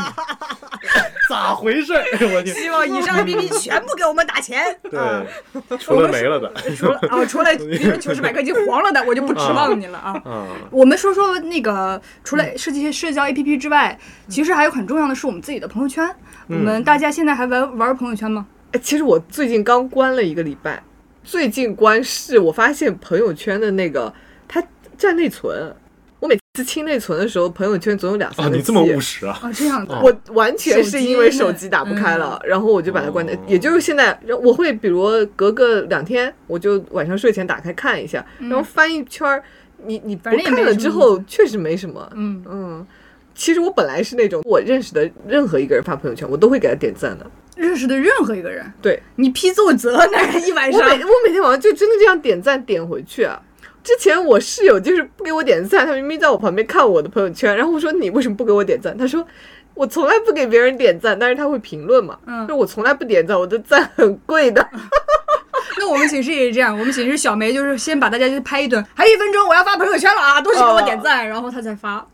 [1.30, 2.46] 咋回事儿？
[2.46, 4.64] 希望以上 APP 全部给我们打钱。
[4.92, 5.22] 啊
[5.70, 10.12] 对，除了没了的，除了啊，除了比如糗事百科已经黄了的，我就不指望你了啊。
[10.26, 13.98] 啊，我们说说那个，除了设计一些社交 APP 之外，
[14.28, 16.10] 其实还有很重要的是我们自己的朋友圈。
[16.48, 18.48] 我们大家现在还玩玩朋友圈吗？
[18.72, 20.82] 哎，其实我最近刚关了一个礼拜，
[21.24, 24.14] 最近关是我发现朋友圈的那个
[24.48, 24.64] 它
[24.98, 25.76] 占内存，
[26.20, 28.50] 我每次清内存的时候，朋友圈总有两三啊。
[28.54, 29.38] 你这么务实啊？
[29.42, 30.00] 啊，这样的。
[30.02, 33.36] 我完全是因为手机打不开了，然后我就把它关掉。
[33.36, 39.44] 哦也就是现在，我会比如隔个两天，我就晚上睡前打开看一下，然后翻一圈儿。
[39.84, 42.08] 你你不反正看了之后，确实没什么。
[42.14, 42.88] 嗯，嗯，
[43.34, 47.26] 其实我本来是那种我认识的任何一个人发朋友圈，我都会给他点赞的。
[47.56, 53.40] 认识的任何一个人，对你批奏折那一晚上，我每我每天晚上就真的这样点赞点回去啊。
[53.84, 58.98] 之前我室友就是不给我点赞，他明明在我旁边看我的朋友圈，然后我说你为什么不给我点赞？
[58.98, 59.26] 他说
[59.74, 62.18] 我从来不给别人点赞，但是他会评论嘛。
[62.26, 64.68] 嗯就我从来不点赞，我的赞很贵的。
[65.78, 72.08] 那我们寝室也是这样，我们寝室小梅就是先把大家就拍一顿，还有一分钟我要发朋友圈了啊，都去给我点赞，然后她才发。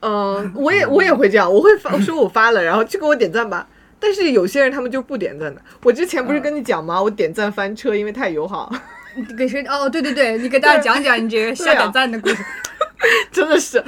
[0.00, 3.66] 嗯，我也我也会这样，我会发我说我发了，然后去给我点赞吧。
[3.98, 5.60] 但是有些人他们就不点赞的。
[5.82, 7.02] 我之前不是跟你讲吗？
[7.02, 8.72] 我点赞翻车，因为太友好，
[9.14, 9.62] 你给谁？
[9.64, 12.42] 哦，对对对，你给大家讲讲你这个下点赞的故事。
[13.30, 13.82] 真的是。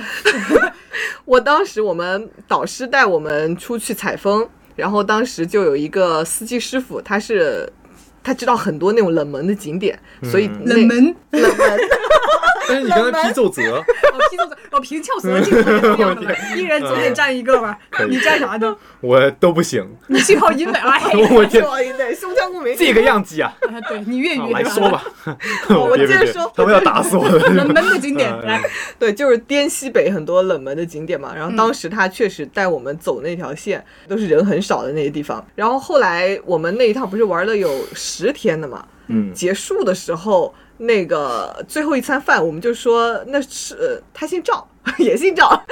[1.24, 4.46] 我当时我们导师带我们出去采风，
[4.76, 7.66] 然后当时就有一个司机师傅，他是
[8.22, 11.80] 他知道很多那种冷门的景点，所以那冷门，冷门。
[12.68, 13.84] 但是你刚才批奏折，哦，
[14.30, 18.74] 批奏折哦，平翘舌劲很重要的，一人总得占一个吧你占啥的？
[19.00, 19.86] 我都不行。
[20.08, 21.00] 你信号音的， 哎，
[21.30, 21.62] 我天，
[21.96, 22.74] 对，胸腔共鸣。
[22.76, 23.52] 这个样子啊！
[23.68, 24.52] 啊对你粤啊语？
[24.52, 25.04] 来说吧，
[25.68, 27.38] 我接着说他们要打死我了。
[27.48, 28.62] 冷门的景点嗯来，
[28.98, 31.32] 对，就是滇西北很多冷门的景点嘛。
[31.34, 35.44] 然后当时他确实带我们走那条线，都是人很少的那些地方。
[35.54, 38.86] 然后后来我们那一趟不是玩了有十天的嘛？
[39.08, 44.66] 嗯，结束的时候，那个最后一餐饭，我们就说那是、呃、他姓赵，
[44.98, 45.64] 也姓赵，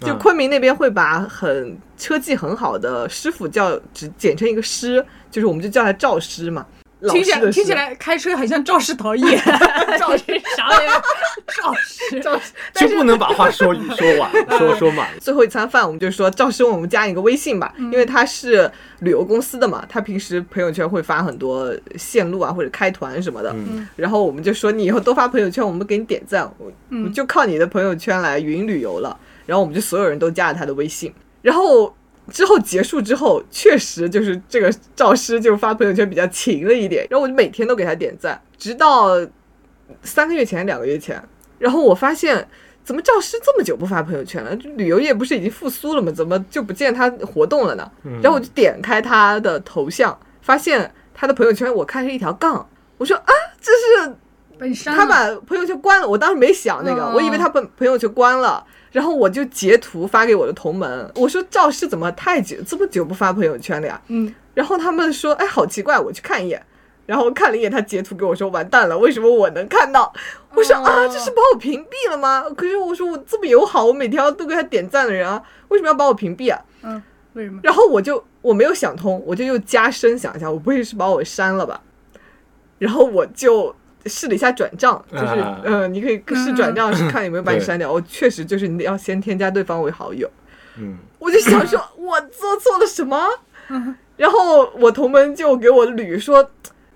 [0.00, 6.66] 就昆明那边会把很车技很好的师傅叫只简称一个师，就是我们就叫他赵师嘛。
[7.02, 9.22] 老听起来听起来开车很像肇事逃逸，
[9.98, 10.24] 肇事
[10.56, 11.02] 啥玩意儿？
[11.60, 12.20] 肇事。
[12.20, 15.08] 赵师，就不能把话说 说完，说说满。
[15.18, 23.50] 最后一餐饭，我们就说赵师，我们加你个微信吧，因为他是旅游公司的嘛，他平时朋友圈会发很多线路啊或者开团什么的。
[23.52, 29.18] 嗯然后我们就说你以后多发朋友圈，我们给你点赞，我就靠你的朋友圈来云旅游了。
[29.44, 31.92] 然后我们就所有人都加了他的微信，然后。
[32.32, 39.10] 之后结束之后，确实就是这个赵师就发朋友圈比较勤了一点，然后我就每天都给他点赞，直到
[40.02, 41.22] 三个月前、两个月前，
[41.58, 42.48] 然后我发现
[42.82, 44.56] 怎么赵师这么久不发朋友圈了？
[44.56, 46.10] 就旅游业不是已经复苏了吗？
[46.10, 47.88] 怎么就不见他活动了呢？
[48.22, 52.66] 然后我就点开他的头像，发现他的朋友圈我看是一条杠，
[52.96, 54.16] 我说啊，这是
[54.62, 55.04] 把你删他。
[55.04, 64.00] 把朋友圈关了，我当时没想那个，哦我以为他把朋友圈关了，然后我就截图发给我的同门，我说赵氏怎么太久这么久不发朋友圈了呀？
[64.06, 66.64] 嗯，然后他们说，哎，好奇怪，我去看一眼。
[67.04, 70.10] 然后看了一眼他截图，跟我说完蛋了，为什么我能看到？
[70.54, 72.44] 我说、啊，这是把我屏蔽了吗？
[72.56, 76.62] 可是我说我这么友好，我每天都给他点赞的人啊，为什么要把我屏蔽啊？
[76.82, 77.02] 嗯，
[77.32, 77.58] 为什么？
[77.64, 81.82] 然后我就我没有想通，我就又加深想一下，我不会是把我删了吧？
[82.78, 83.74] 然后我就
[84.06, 87.90] 试了一下转账，就是、啊呃，你可以试转账是看有没有把你删掉。
[87.92, 90.28] 我确实就是你得要先添加对方为好友。
[90.78, 93.18] 嗯，我就想说， 我做错了什么？
[94.16, 96.50] 然后我同门就给我捋说，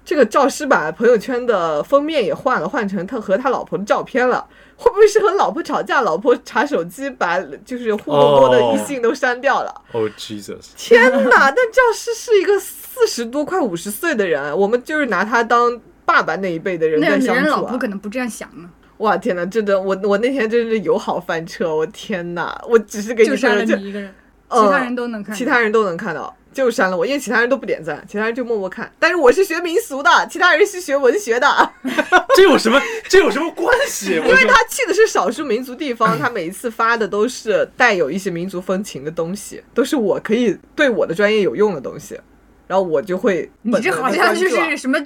[0.04, 4.46] 这个赵师把朋友圈的封面也换了，换成他和他老婆的照片了。
[4.78, 9.74] 会不会是和老婆吵架，老婆查手机把就是互动过的异性都删掉了？
[9.92, 11.50] 哦 Jesus，天哪！
[11.50, 17.76] 但赵师是一个四十多快五十岁的人，我们就是拿他当爸爸那一辈的人那在相处啊人老婆。
[17.76, 22.58] 可能不这样想呢，哇天哪，真的，我我那天真是友好翻车，我天哪！
[22.66, 24.14] 我只是给你删了说你一个人，
[24.48, 25.36] 呃其他人都能看。
[25.36, 28.90] 其他人都能看到，就删了我，因为其他人都不点赞，其他人就默默看。
[28.98, 31.46] 但是我是学民俗的，其他人是学文学的，
[32.34, 34.12] 这有什么这有什么关系？
[34.16, 42.18] 因因为他去的是少数民族地方，他每一次发的都是带有一些民族风情的东西，都是我可以对我的专业有用的东西，
[42.66, 44.98] 然后我就会你这好像就是什么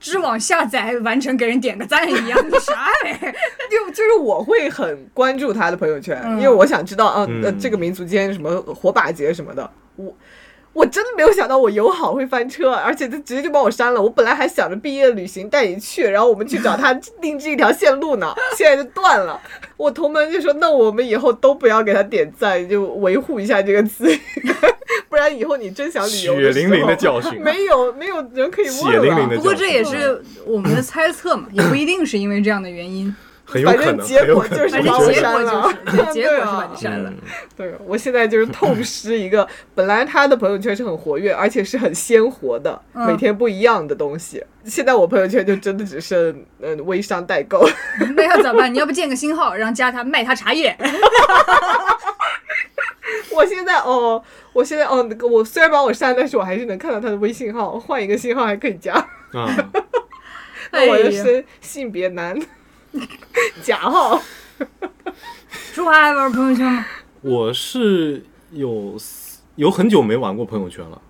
[0.00, 3.16] 知网下载完成给人点个赞一样，你啥嘞？
[3.70, 10.14] 就就是我会很关注他的朋友圈，嗯因为我想知道，啊，呃，嗯这个民族间什么火把节什么的，我。
[10.72, 14.00] 我真的没有想到我友好会翻车，而且他直接就把我删了。
[14.00, 19.40] 我本来还想着毕业旅行带你去，然后我们去找他定制一条线路呢， 现在就断了。
[19.76, 24.20] 我同门就说，那我们以后都不要给他点赞，就维护一下这个资源，
[25.08, 33.14] 不然以后你真想旅游血淋淋的时候教训， 没有没有人可以问血淋淋的了不过这也是我们的猜测嘛，也不一定是因为这样的原因，
[33.50, 34.18] 很有可能，反正结。
[34.34, 37.10] 果就是把我删了，对结果是把你删了。
[37.10, 37.16] 嗯
[37.56, 44.44] 对，我现在就是痛 失一个，本来他的朋友圈是很活跃，而且是很鲜活的，嗯每天不一样的东西。
[44.64, 46.30] 现在我朋友圈就真的只剩
[46.60, 47.66] 嗯、呃微商代购，
[48.14, 48.72] 那要咋办？
[48.72, 50.76] 你要不建个新号，然后加他卖他茶叶？
[53.32, 54.22] 我现在哦，
[54.52, 58.92] 我现在哦，那个我虽然把我删，但是我还是能看到他的微信号，换一个新号还可以加。
[58.92, 59.48] 啊，
[60.72, 62.38] 那我的哎呀是性别男，
[63.62, 64.20] 假号。
[65.72, 66.84] 朱华还玩朋友圈吗？
[67.20, 68.22] 我是
[68.52, 68.96] 有
[69.56, 71.00] 有很久没玩过朋友圈了。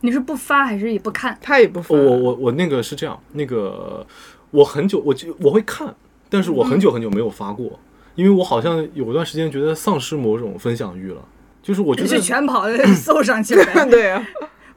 [0.00, 1.36] 你是不发还是也不看？
[1.40, 4.06] 他也不发，我我我那个是这样，那个
[4.50, 5.94] 我很久我就我会看，
[6.28, 7.80] 但是我很久很久没有发过，
[8.14, 11.22] 因为我好像有段时间觉得丧失某种分享欲了，
[11.62, 14.24] 就是我觉你是得全跑的搜上去了， 对啊，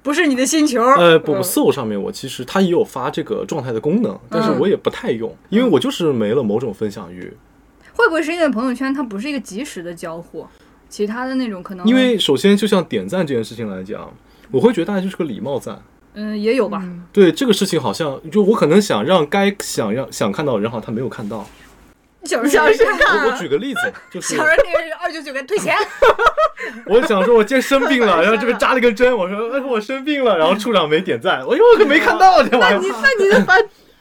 [0.04, 0.82] 不是你的星球。
[0.82, 7.32] 呃不，Soul 上面我其实它也有发这个状态的功能，但是嗯我也不太用，因为我就是没了某种分享欲。
[7.94, 10.48] 会不会是因为朋友圈它不是一个及时的交互？
[10.90, 14.12] 其他的那种可能因为首先就像点赞这件事情来讲，
[14.50, 15.82] 我会觉得大家就是个礼貌赞。
[16.14, 16.84] 嗯也有吧，
[17.14, 21.48] 对这个事情，好像就我可能想让该想让想看到的人，好像他没有看到。
[22.24, 25.76] 想想是看我我举个例子，就是想让那个二九九给退钱，
[26.86, 32.80] 我想说，我今天生病了，然后这边扎了个针，我说，哎，我生病了，然后处长没点赞，我说我可没看到这玩意儿。
[32.80, 33.56] 那你那你就发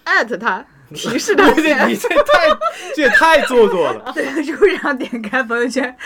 [0.04, 0.64] 艾特他，
[0.94, 2.48] 提示他你这见你这太
[2.94, 5.96] 这也太做作了， 对，处长点开朋友圈，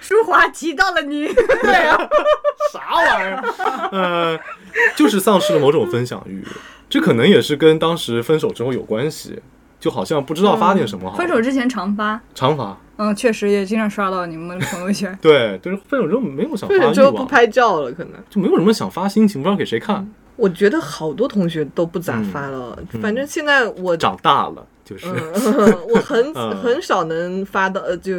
[0.00, 2.08] 舒华提到了你，对啊，
[2.72, 3.88] 啥玩意儿？
[3.90, 4.38] 呃，
[4.94, 6.44] 就是丧失了某种分享欲，
[6.88, 9.40] 这可能也是跟当时分手之后有关系，
[9.86, 11.16] 就好像不知道发点什么好。
[11.16, 15.16] 分手之前常发，常发，嗯，确实也经常刷到你们的朋友圈。
[15.22, 18.14] 对，就是分手之后没有想发分手，之后不拍照了，可能。
[18.28, 20.04] 就没有什么想发心情，不知道给谁看。
[20.34, 28.12] 我觉得好多同学都不咋发了，反正现在我长大了就是，嗯，我很嗯 很少能发到，呃，就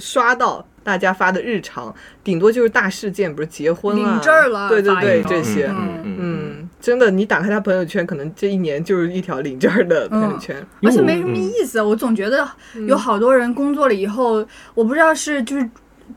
[0.00, 5.70] 刷到大家发的日常，顶多就是大事件，比如结婚啊，领证儿了对对对，这些。
[6.04, 10.56] 嗯真的，你打开他朋友圈，可能这一年就是一条领证儿的朋友圈。
[10.82, 12.44] 而且没什么意思，我总觉得
[12.88, 15.70] 有好多人工作了以后，我不知道是就是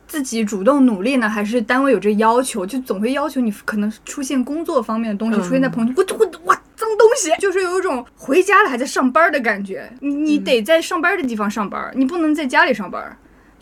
[0.08, 5.44] 自己主动努力呢，还是单位有这要求，就总会要求你可能出现工作方面的东西嗯。
[5.44, 13.16] 出现在朋友圈，我我我脏东西，就是有一种回家了还在上班的感觉，你你得在上班的地方上班，你不能在家里上班，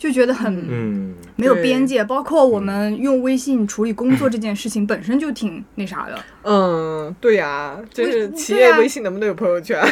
[0.04, 2.04] 就觉得很嗯，没有边界。
[2.04, 9.82] 包括我们用微信处理工作这件事情本身就挺那啥的，嗯，对呀、就是企业啊微信能不能有朋友圈？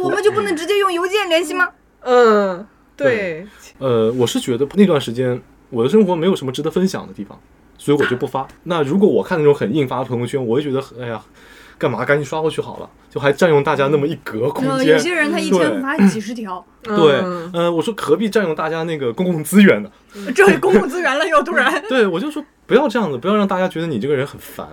[0.00, 1.68] 我们就不能直接用邮件联系吗？
[2.06, 3.44] 嗯，对，
[3.78, 7.36] 呃，我是觉得那段时间我的生活没有什么值得分享的地方，
[7.76, 8.46] 所以我就不发。
[8.62, 11.20] 那如果我看那种很硬发的朋友圈，我会觉得，哎呀，
[11.80, 14.92] 干嘛赶紧刷过去好了，就还占用大家那么一格空嗯，间。
[14.92, 19.90] 有些人他一天发几十条，对，嗯呃，我说何必占用大家那个公共资源呢？
[20.36, 24.68] 这里公共资源了又突然， 对，我就说不要这样子，不要让大家觉得你这个人很烦。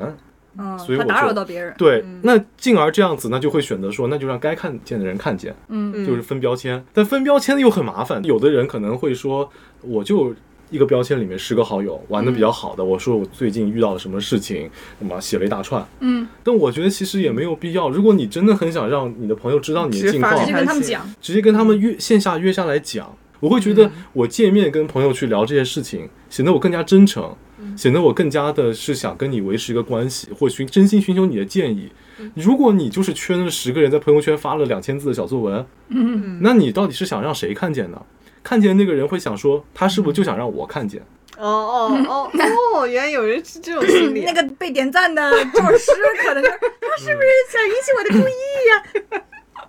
[0.59, 6.83] 嗯，所以打扰到别人，对，那进而这样子，那就会选择说，那就让该看见的人看见，嗯就是分标签。
[6.93, 9.49] 但分标签又很麻烦，有的人可能会说，
[9.81, 10.33] 我就
[10.69, 15.85] 一个标签里面十个好友，玩的比较好的，我说我最近遇到了什么事情，那么写了一大串。
[15.99, 17.89] 嗯，但我觉得其实也没有必要。
[17.89, 27.33] 如果你真的很想让你的朋友知道你的近况直接跟他们讲，直接跟他们约线下约下来讲，我会觉得我见面跟朋友去聊这些事情，显得我更加真诚，
[27.75, 31.89] 显得我更加的是想跟你维持一个关系，或寻真心寻求你的建议。
[32.33, 38.01] 如果你就是圈了十个人在朋友圈发了两千字的小作文，嗯，那你到底是想让谁看见呢？
[38.47, 41.01] 看见那个人会想说，他是不是就想让我看见？
[41.37, 42.31] 哦哦哦
[42.75, 44.31] 哦，原来有人是这种心理啊。
[44.33, 45.21] 那个被点赞的
[45.53, 45.91] 教师
[46.23, 49.21] 可能是他是不是想引起我的注意呀？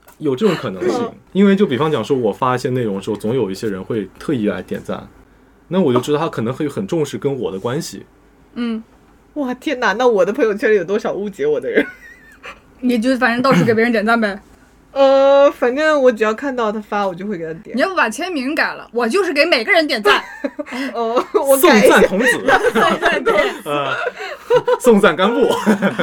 [0.18, 5.09] 有这种可能性，因为就比方讲说，我发一些内容的时候，总有一些人会特意来点赞，
[5.66, 8.07] 那我就知道他可能会很重视跟我的关系。
[8.55, 8.81] 嗯，
[9.35, 11.85] 哇天哪，那我的朋友圈里有多少误解我的人？
[12.81, 14.41] 你就反正到处给别人点赞呗。
[14.91, 17.80] 呃，反正我只要看到他发，我就会给他点你。
[17.80, 20.22] 要不把签名改了，我就是给每个人点赞。
[20.95, 21.70] 哦，我送。
[21.89, 23.95] 赞童子， 对对对，呃，
[24.80, 25.47] 送赞干部，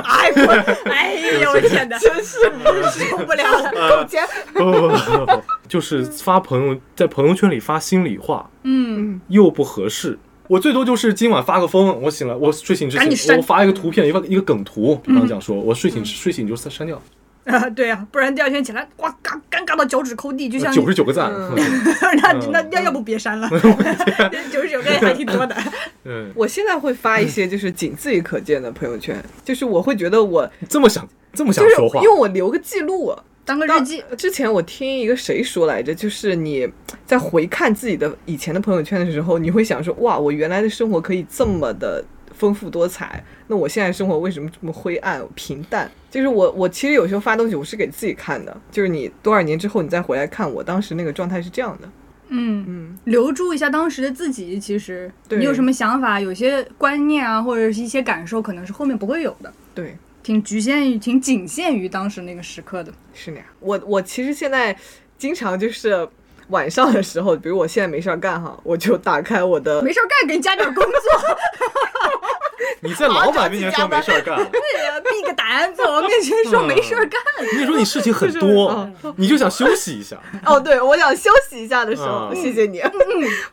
[0.04, 2.40] 哎我，哎呦我天哪，真是
[3.10, 3.72] 受不了了。
[3.90, 4.24] 够钱。
[4.54, 10.18] 不不不不不，就是发朋友在朋友圈里发心里话嗯，又不合适。
[10.48, 17.02] 我最多就是今晚发个疯，我醒了，我睡醒之前我发一个图片，一个一个梗图，比方讲说，我睡醒睡醒就删删掉。
[17.54, 21.32] 啊对呀，不然第二天起来，哇，尴尴尬到脚趾抠地，就像九十九个赞，
[22.22, 23.48] 那那要要不别删了，
[24.52, 25.56] 九十九个还挺多的。
[26.06, 32.02] 嗯，我现在会发一些就是仅自己可见的朋友圈，就是我会觉得我这么想这么想就是说话。
[32.02, 33.16] 因为，我留个记录。
[33.48, 36.68] 当个日记，之前我听一个谁说来着，就是你
[37.06, 42.04] 在回看自己的以前的朋友圈的时候，你会想说，哇，我原来的生活可以这么的
[42.36, 45.90] 丰富多彩，那我现在生活为什么这么灰暗平淡？
[46.12, 51.90] 就是我，我其实有时候发东西，我是给自己看的，就是你多少年之后你再回来看，我当时那个状态是这样的。
[52.28, 54.60] 嗯嗯，留住一下当时的自己。
[54.60, 62.92] 其实对你有什么想法，有些观念啊，或者是一些感受，可能是后面不会有的，对，挺局限于、挺仅限于当时那个时刻的。
[63.14, 63.46] 是那样。
[63.60, 64.76] 我我其实现在
[65.18, 66.08] 经常就是
[66.50, 70.92] 晚上的时候，比如我现在没事儿干哈，我就打开我的没事儿干，给你加点工作，
[72.82, 77.20] 你在老板面前说没事儿干，对呀，递个单在我面前说没事儿干。
[77.54, 82.82] 你也说你事情很多，你就想休息一下，哦，对，我想休息一下的时候，嗯谢谢你。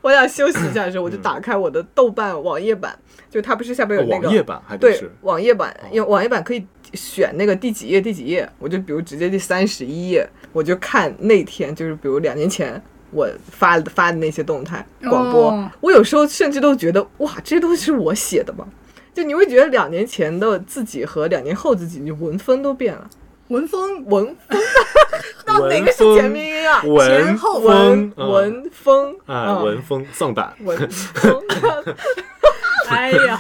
[0.01, 2.97] 我想休息一下的时候，我就打开我的豆瓣网页版，
[3.31, 12.83] 就它不是下边有那个网页版还得对是，网页版，因为网页版可以选那个第几页第几页，我就比如直接第三十一页，我就看那天就是比如两年前。
[13.15, 18.67] 我发发的那些动态广播，哦我有时候甚至都觉得，哇，这些东西是我写的吗？
[19.15, 23.09] 就你会觉得两年前的自己和两年后自己，你文风都变了，
[23.49, 24.61] 文风文风。
[25.45, 26.83] 到哪个是前面音啊？
[26.85, 31.43] 文前后风文嗯文风哎嗯文风丧胆，文 风。
[32.89, 33.39] 哎呀，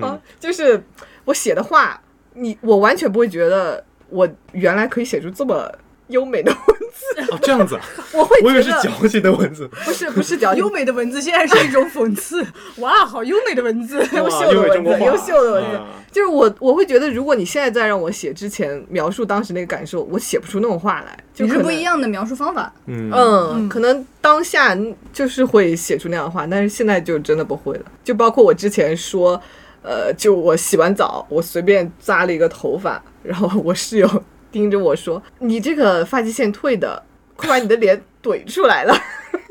[0.00, 0.82] 啊，就是
[1.24, 2.00] 我写的话，
[2.34, 5.70] 你我完全不会觉得我原来可以写出这么
[6.10, 7.82] 优美的文字，哦这样子啊，
[8.12, 12.44] 我会我以为是矫情的文字，不是不是矫情 优，美的文字现在是一种讽刺。
[12.78, 13.98] 哇，好优美的文字。
[14.14, 15.86] 优秀的文字，优秀的文字啊。
[16.10, 21.82] 就是我，我会觉得，如果你现在再让我写之前描述当时那个感受，我写不出那种话来，就是不一。
[21.82, 22.72] 样的描述方法。
[22.86, 24.76] 嗯嗯，可能当下
[25.12, 27.84] 就是会写出那样的话，但是现在就真的不会了。
[28.04, 29.40] 就包括我之前说，
[29.82, 37.02] 呃，就我洗完澡，我随便扎了一个头发，然后我室友盯着我说：“你这个发际线退的，
[37.36, 38.94] 快把你的脸怼出来了。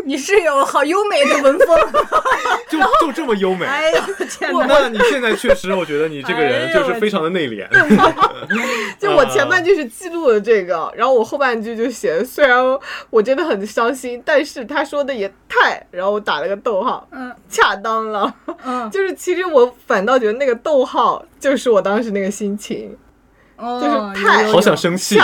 [0.05, 1.77] 你是有好优美的文风。
[2.69, 3.65] 就就这么优美。
[3.65, 4.65] 哎呦天哪！
[4.65, 7.67] 那你现在确实，我觉得你这个人就是非常的内敛。
[8.97, 12.57] 就我前半句是记录了这个，然后我后半句就写，虽然
[13.09, 18.33] 我真的很伤心，但是他说的也太，然后我打了个逗号，嗯恰当了。
[18.63, 22.95] 嗯，就是其实我反倒觉得那个逗号就是我当时那个心情，
[23.59, 25.17] 哦就是太好想生气。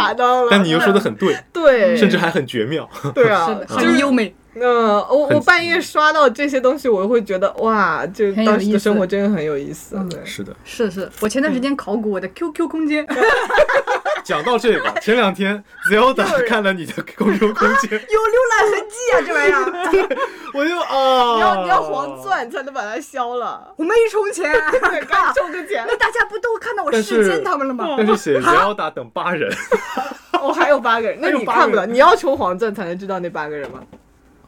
[0.49, 2.87] 但你又说的很对， 对，甚至还很绝妙。
[3.13, 4.35] 对啊，，就是很优美。
[4.57, 9.97] 嗯，我我半夜刷到这些东西，我会觉得哇，就当时的生活真的很有意思。
[10.09, 13.05] 对是的，是是，我前段时间考古我的 QQ 空间，
[14.25, 20.17] 讲到这个， 前两天 Zelda 看了你的 QQ 空间，有浏览痕迹啊，这玩意儿。
[20.53, 25.85] 我就啊，你要你要黄，钻才能把它消了，我没充钱，对，赶紧充个钱。
[25.87, 27.93] 那大家不都看到我但是视奸他们了吗？
[27.97, 29.49] 但是写 Zelda 等八人，
[30.41, 33.79] 哦，还有八个人，那你看不了，你要求黄钻才能知道那八个人吗？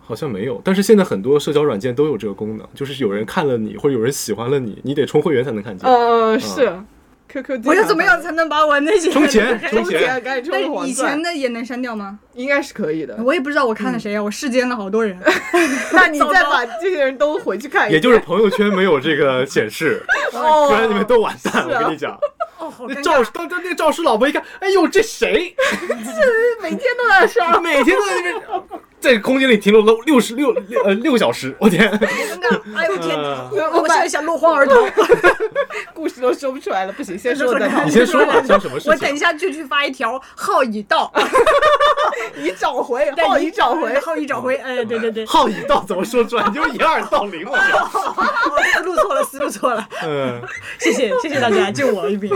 [0.02, 0.60] 好像没有。
[0.64, 5.88] 但是现在很多社交软件都有这个功能，就是有人看了你，或者有人喜欢了你，你得充会员才能看见。
[5.88, 6.74] 呃，是
[7.30, 10.22] ，QQ 我要怎么样才能把我那些充钱充 充钱钱？
[10.24, 12.20] 赶紧但以前，的也能删掉吗？
[12.34, 13.18] 应该是可以的。
[13.24, 15.18] 我也不知道我看了谁呀，我视奸了好多人。
[15.94, 20.04] 那你再把这些人都回去看一下，也就是朋友圈没有这个显示，
[20.34, 21.68] 哦不然你们都完蛋。
[21.68, 22.18] 我跟你讲，
[22.60, 23.02] 哦，那。
[23.02, 25.56] 赵当当那个赵师老婆一看，哎呦这谁？
[25.80, 27.60] 这每天都在刷。
[27.60, 28.36] 每天都在那边
[29.00, 31.90] 在空间里停留了六十六六呃六个小时，我天！
[31.90, 32.60] 好尴尬！
[32.76, 34.76] 哎呦天嗯，我我现在想落荒而逃。
[35.94, 39.18] 故事都说不出来了，不行， 先说再你先说吧，像什么事我等一？
[39.18, 41.12] 下就去发一条号已到，
[42.38, 44.00] 已找回，对号已找回。
[44.00, 44.56] 号已找回。
[44.58, 46.46] 哎，对对对，号已到怎么说出来？
[46.48, 47.52] 你就一二到零了。
[47.58, 49.88] 哦思路错了，思路错了。
[50.04, 50.42] 嗯，
[50.80, 52.32] 谢谢谢谢大家，救我一命。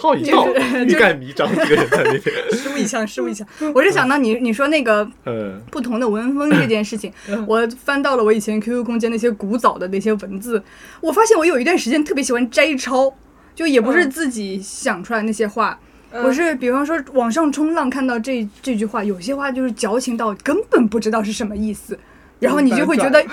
[0.00, 2.22] 号已到，就是欲盖弥彰，这个人在那边。
[2.52, 3.46] 失误一枪，失误一枪。
[3.74, 7.12] 我是想到你你说那个嗯不同的文风 这件事情，
[7.46, 10.62] 我翻到了我以前 QQ 空间那些古早的那些文字，
[11.00, 13.12] 我发现我有一段时间特别喜欢摘抄，
[13.54, 15.78] 就也不是自己想出来那些话。
[16.12, 21.96] 我是比方说网上冲浪看到这这句话，有些话就是矫情到根本不知道是什么意思，
[22.40, 23.24] 然后你就会觉得，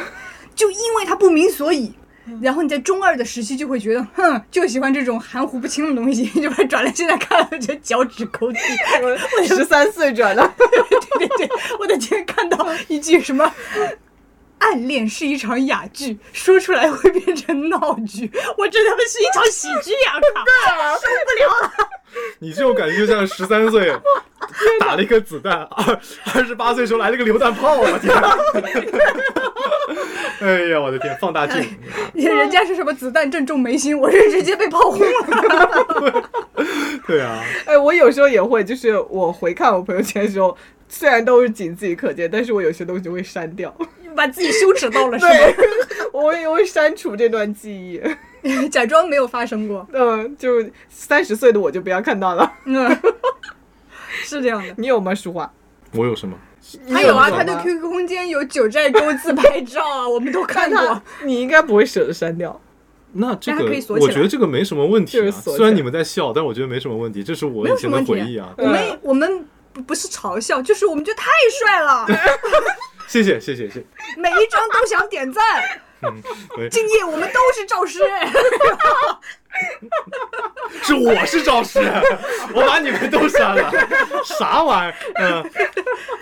[0.54, 1.92] 就因为它不明所以，
[2.42, 6.92] 然后你在中二的时期就会觉得，哼，就喜欢这种含糊不清的东西， 就把它转了。
[6.94, 8.60] 现在看了觉得脚趾抠地，
[9.02, 9.18] 我
[9.48, 10.42] 十三岁转的，
[11.18, 11.50] 对对对，
[11.80, 13.52] 我的天，看到一句什么
[14.60, 18.30] “暗恋是一场哑剧，说出来会变成闹剧。
[18.58, 20.14] 我觉得他妈是一场喜剧呀！
[20.34, 21.72] 靠，受不了了。
[22.40, 23.94] 你这种感觉就像十三岁
[24.80, 26.00] 打了一颗子弹，二
[26.34, 28.16] 二十八岁时候来了个榴弹炮，我天！
[30.42, 31.64] 哎呀，我的天，放大镜，
[32.14, 36.30] 人家是什么子弹正中眉心，我是直接被炮轰了。
[37.08, 40.56] 对啊，哎，我有时候也会，就是我回看我朋友圈的时候，
[40.88, 43.74] 虽然都是仅自己可见，但是我有些东西会删掉，
[44.16, 45.54] 把自己羞耻到了，是对吗？，
[46.14, 48.02] 我也会删除这段记忆。
[48.70, 49.86] 假装没有发生过。
[49.92, 52.54] 嗯，就三十岁的我就不要看到了。
[52.66, 52.98] 嗯，
[54.24, 54.74] 是这样的。
[54.78, 55.52] 你有吗，淑华？
[55.94, 56.38] 我有什么？
[56.90, 62.60] 他有啊，他的 QQ 空间有九寨沟自拍照啊， 我们都看看过。，你应该不会舍得删掉。
[63.14, 63.64] 那这个
[64.00, 65.32] 我觉得这个没什么问题啊。
[65.32, 68.54] 虽然你们在笑，但我觉得没什么问题，这是我以前的回忆啊。
[68.58, 72.06] 我们我们不不是嘲笑，就是我们觉得太帅了，
[73.08, 73.86] 谢谢谢谢谢谢。
[74.18, 75.44] 每一张都想点赞。
[76.70, 78.00] 敬业，我们都是赵师。
[80.84, 81.80] 是我是赵师，
[82.54, 83.72] 我把你们都删了，
[84.24, 84.96] 啥玩意儿？
[85.16, 85.52] 嗯，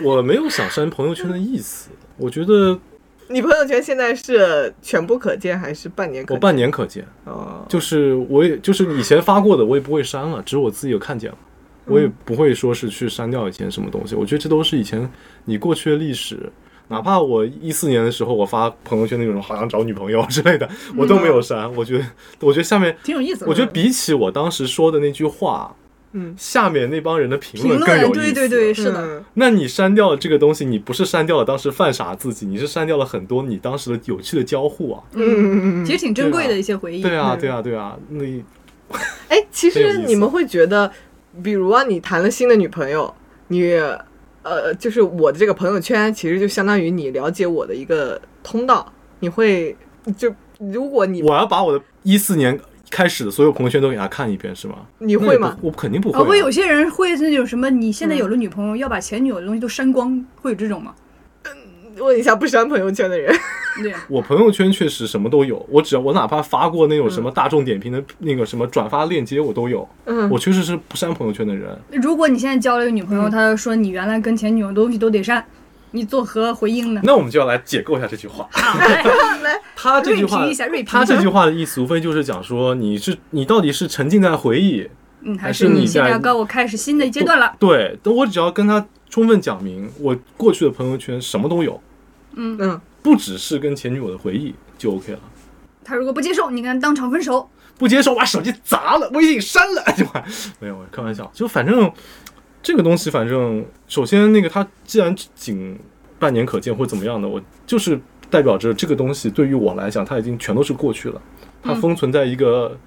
[0.01, 2.80] 我没有想删朋友圈的意思，我觉得
[3.28, 6.38] 你朋友圈现在是全部可见还是半年可见？
[6.38, 11.38] 我半年可见，哦，就是我也就是以前发过的，我也不会删了，只是我自己有看见了，
[11.86, 14.15] 我也不会说是去删掉以前什么东西。
[14.15, 15.11] 我觉得这都是以前
[15.43, 16.49] 你过去的历史。
[16.88, 21.73] 哪怕我一四年的时候，我发朋友圈那种好像找女朋友之类的，我都没有删。
[21.75, 22.05] 我觉得，
[22.41, 23.47] 我觉得下面，挺有意思的。
[23.47, 25.75] 我觉得比起我当时说的那句话，
[26.13, 28.33] 嗯，下面那帮人的评评论更有论，意思。
[28.36, 29.01] 对对对，是的。
[29.01, 35.03] 嗯那你删掉了这个东西，你不是删掉了当时犯傻自己，你是删掉了很多你当时的有趣的交互啊。
[35.13, 37.01] 嗯嗯嗯其实挺珍贵的一些回忆。
[37.01, 38.23] 对啊，嗯对啊，对啊，那
[39.27, 40.89] 哎，其实 你们会觉得，
[41.43, 43.13] 比如啊，你谈了新的女朋友，
[43.47, 43.73] 你
[44.45, 48.93] 呃，就是我的这个朋友圈，其实就相当于你了解我的一个通道。
[49.19, 49.75] 你会
[50.15, 52.59] 就如果你我要把我的一四年
[52.91, 54.75] 开始的所有朋友圈都给他看一遍，是吗？
[54.99, 55.57] 你会吗？
[55.61, 56.23] 我肯定不会、啊，啊。
[56.23, 60.93] 会有些人会那种什么，你现在有了女朋友，要把前女友的东西都删光，会有这种吗？
[61.97, 63.33] 问一下不删朋友圈的人，
[63.81, 69.87] 对， 我朋友圈确实什么都有，我只要我哪怕发过那种什么大众点评的那个什么转发链接，我都有。
[70.05, 71.77] 嗯我确实是不删朋友圈的人。
[71.91, 75.43] 如果你现在交了一个女朋友，她说你原来跟前女友的东西都得删，
[75.91, 77.01] 你作何回应呢？
[77.03, 78.47] 那我们就要来解构一下这句话。
[78.51, 78.77] 啊，
[79.43, 80.45] 来他这句话
[80.85, 84.89] 他这句话的意思无非就是讲说，你是你到底是沉浸在回忆，
[85.21, 87.55] 嗯，还还是是你现在要跟我开始新的阶段了？
[87.59, 91.82] 对，但我只要跟他充分讲明，我过去的朋友圈什么都有，
[92.34, 95.20] 嗯嗯，不只是跟前女友的回忆就 OK 了。
[95.84, 97.49] 他如果不接受，你跟他当场分手。
[97.78, 100.06] 不接受，把手机砸了，微信删了， 就
[100.62, 101.91] 没有开玩笑，就反正
[102.64, 105.78] 这个东西，反正首先那个它既然仅
[106.18, 107.99] 半年可见或怎么样的，我就是
[108.30, 111.22] 代表着这个东西对于我来讲，它已经全都是过去了，
[111.62, 112.80] 它封存在一个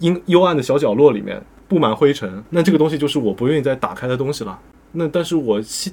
[0.00, 2.44] 阴幽暗的小角落里面，布满灰尘。
[2.50, 4.58] 那这个东西就是我不愿意再打开的东西了。
[4.92, 5.92] 那但是我希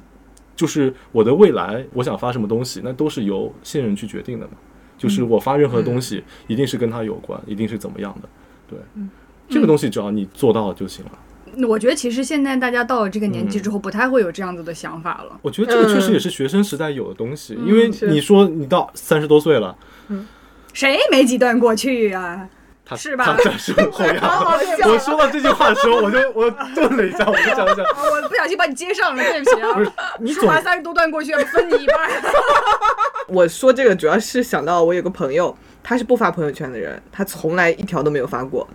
[0.55, 4.53] 就是我的未来，我想发什么东西，那都是由现任去决定的嘛。
[4.97, 8.29] 就是我发任何东西，一定是跟他有关，一定是怎么样的。
[8.69, 8.79] 对，
[9.49, 11.11] 这个东西只要你做到就行了。
[11.67, 15.37] 我觉得其实现在大家到了这个年纪之后，不太会有这样子的想法了。
[15.41, 19.77] 我觉得这个确实也是学生时代有的东西，因为你说你到三十多岁了，
[20.73, 22.49] 谁没几段过去呀、
[22.85, 24.19] 他是吧他这是后仰。
[24.21, 30.13] 好笑我说到这句话的时候，我就我顿了一下，我就想想， 啊我不小心把你接上了，对不起不是啊。
[30.19, 32.11] 你总舒华三十多段过去，分你一半儿。
[33.27, 38.67] 我说这个主要是想到我有个朋友，他是不发朋友圈的人，他从来一条都没有发过。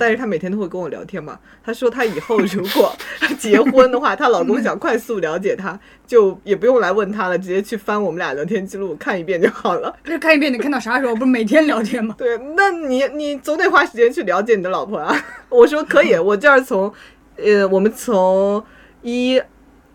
[0.00, 1.38] 但是他每天都会跟我聊天嘛。
[1.62, 2.96] 他说他以后如果
[3.38, 9.94] 结婚的话，她老公想快速了解她，就也不用来问她了，直接去翻我们俩聊天记录看一遍就好了。
[10.04, 11.14] 就看一遍你看到啥时候？
[11.14, 12.14] 不是每天聊天吗？
[12.16, 15.14] 对，那你你总得花时间去了解你的老婆啊。
[15.50, 16.90] 我说可以，我就是从，
[17.36, 18.64] 呃，我们从
[19.02, 19.40] 一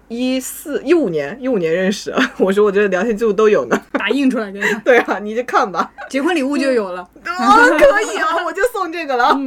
[0.08, 3.82] 一四一五年一五年认识， 我说我这聊天记录都有呢。
[3.94, 5.92] 打印出来给他， 对啊，你就看吧。
[6.10, 7.02] 结婚礼物就有了。
[7.02, 9.38] 哦，可以啊，我就送这个了。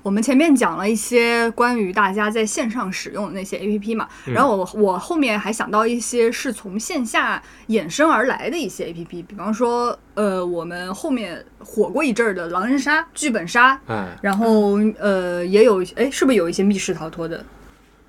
[0.00, 17.44] 我们前面讲了一些关于大家在线上使用的那些 APP 嘛，然后我我后面还想到一些是从线下衍生而来的一些 APP，比方说，呃，我们后面火过一阵儿的狼人杀、剧本杀，哎，然后呃也有，哎，是不是有一些密室逃脱的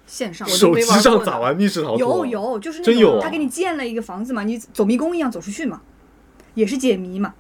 [0.10, 0.48] 线上？
[0.50, 2.26] 手机上咋玩密室逃脱？
[2.26, 5.82] 有有，就是那真有啊种他给你建了一个房子嘛，你走迷宫一样走出去嘛，
[6.56, 7.34] 也是解谜嘛，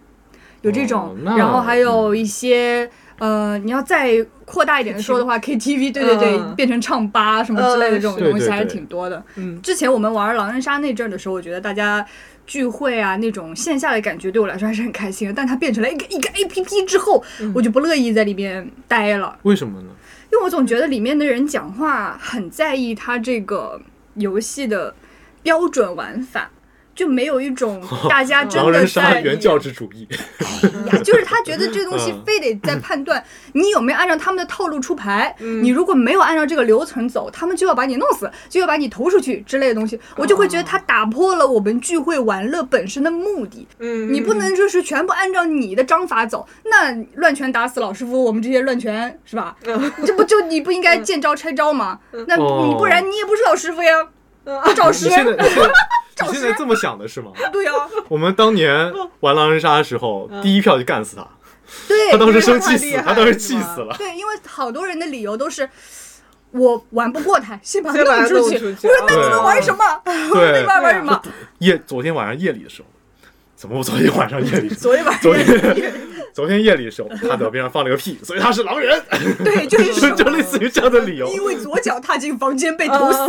[0.62, 9.22] 有这种哦，然后还有一些呃，你要再扩大一点的说的话，KTV 对对对，嗯变成唱吧什么之类的这种东西还是对对对挺多的。
[9.36, 12.06] 嗯之前我们玩狼人杀那阵儿的时候，我觉得大家
[12.48, 17.22] 聚会啊那种线下的感觉对我来说还是很开心的，但它变成了一个一个 A P P 之后，
[17.54, 19.38] 我就不乐意在里面待了。
[19.44, 19.88] 为什么呢？
[20.32, 23.82] 因为我总觉得里面的人讲话很在意他这个
[24.16, 24.94] 游戏的
[25.42, 26.52] 标准玩法，
[27.00, 28.86] 就没有一种大家真的
[29.24, 30.06] 原教旨主义，
[30.92, 33.24] 呀，就是他觉得这东西嗯非得在判断
[33.54, 43.66] 你有没有按照他们的套路出牌，嗯你如果没有按照这个流程走，他们就要把你弄死，就要把你投出去之类的东西，我就会觉得他打破了我们聚会玩乐本身的目的。
[43.80, 49.56] 嗯，你不能就是全部按照你的章法走，那乱拳打死老师傅，我们这些乱拳是吧？
[50.06, 51.98] 这不就 你不应该见招拆招吗？
[52.28, 53.94] 那哦你不然你也不是老师傅呀，
[54.76, 55.10] 找你师。
[55.10, 57.32] 现在你现在你现在 这么想的是吗？
[57.52, 57.72] 对呀、
[58.08, 61.28] 我们当年玩狼人杀的时候，第一票就干死他，
[61.88, 63.96] 对他当时生气死，了他当时气死了。
[63.98, 65.70] 对，因为好多人的理由都是。
[66.52, 68.58] 我玩不过他，先把他先把他弄出去。
[68.58, 69.84] 出去我说那你们 玩什么？
[70.04, 71.22] 对你们玩什么？
[71.60, 72.88] 夜昨天晚上夜里的时候，
[73.60, 74.70] 怎么我昨天晚上夜里？
[74.74, 75.92] 昨天晚上昨天
[76.32, 78.98] 昨天夜里的时候，他在边上放了个屁，所以他是狼人，
[79.44, 81.28] 对，就是就就类似于这样的理由。
[81.34, 83.28] 因为左脚踏进房间被毒死，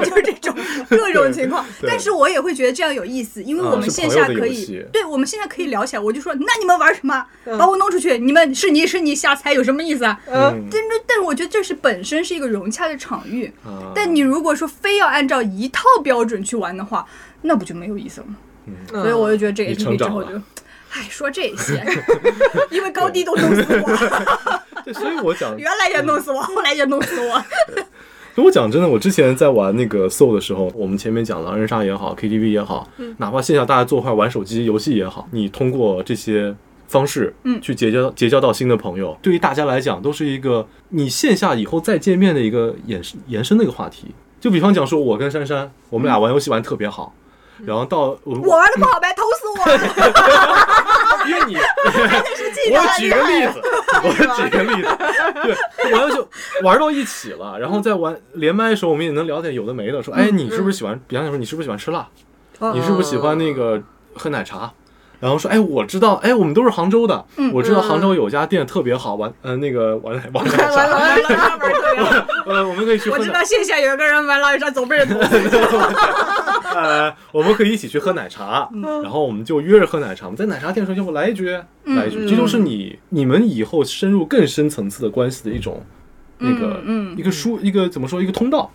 [0.00, 0.56] 就是这种
[0.88, 1.62] 各种情况。
[1.86, 6.00] 但是我也会觉得这样有意思，因为啊我们线下可以对我们线下可以聊起来。
[6.00, 7.26] 我就说，那你们玩什么？
[7.44, 10.18] 嗯把我弄出去，你们是你是你瞎猜有什么意思啊？
[10.26, 17.04] 嗯嗯但是但是我觉得这是本身是一个融洽的场域，啊但你如果说非要按照一套标准去玩的话，
[17.42, 18.36] 那不就没有意思了吗？
[18.66, 20.30] 嗯所以我就觉得这个你 A P 成 P 之后就，
[20.90, 21.84] 唉，说这些，
[22.70, 23.88] 因为高低都弄死我，
[24.84, 27.42] 对，所以我讲， 原来也弄死我，后来也弄死我。
[28.34, 32.88] 所以我讲真的，我之前在玩那个 Soul 的时候，我们前面讲狼人杀也好，KTV 也好，
[33.18, 36.54] 哪怕线下大家坐一块玩手机游戏也好，你通过这些
[36.86, 44.14] 方式，嗯去结交结交到新的朋友，对于大家来讲都是一个你线下以后再见面的一个延伸延伸的一个话题。
[44.40, 47.12] 就比方讲说，我跟珊珊，我们俩玩游戏玩特别好，
[47.66, 51.26] 然后到我我玩的不好呗，投死我！
[51.28, 51.56] 因为你，
[52.72, 53.60] 我举个例子，
[54.02, 54.88] 我举个例子，
[55.42, 56.28] 对，玩就
[56.62, 60.98] 玩到一起了，然后在玩连麦的时候，我们也能聊点有的没的，说，哎，你是不是喜欢？
[61.06, 62.06] 比方说，你是不是喜欢吃辣？
[62.74, 63.82] 你是不是喜欢那个
[64.14, 64.70] 喝奶茶？
[65.20, 72.26] 然后说，哎，我知道，哎，我们都是杭州的，我知道杭州有家店特别好，玩，呃，那个玩奶玩奶茶，完了 完了，玩特别好。
[72.50, 75.06] 呃，我们可以去，我知道线下有一个人玩狼人杀总被人。
[76.74, 78.68] 呃，我们可以一起去喝奶茶，
[79.02, 80.24] 然后我们就约着喝奶茶。
[80.26, 81.50] 我们在奶茶店的时候就来一局，
[81.84, 85.84] 来一局，这就是你你们以后深入更深层次的关系的一种
[86.38, 88.70] 那个嗯嗯一个书一个怎么说一个通道。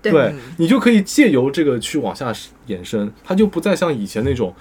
[0.00, 2.32] 对对你就可以借由这个去往下
[2.66, 4.54] 延伸，它就不再像以前那种，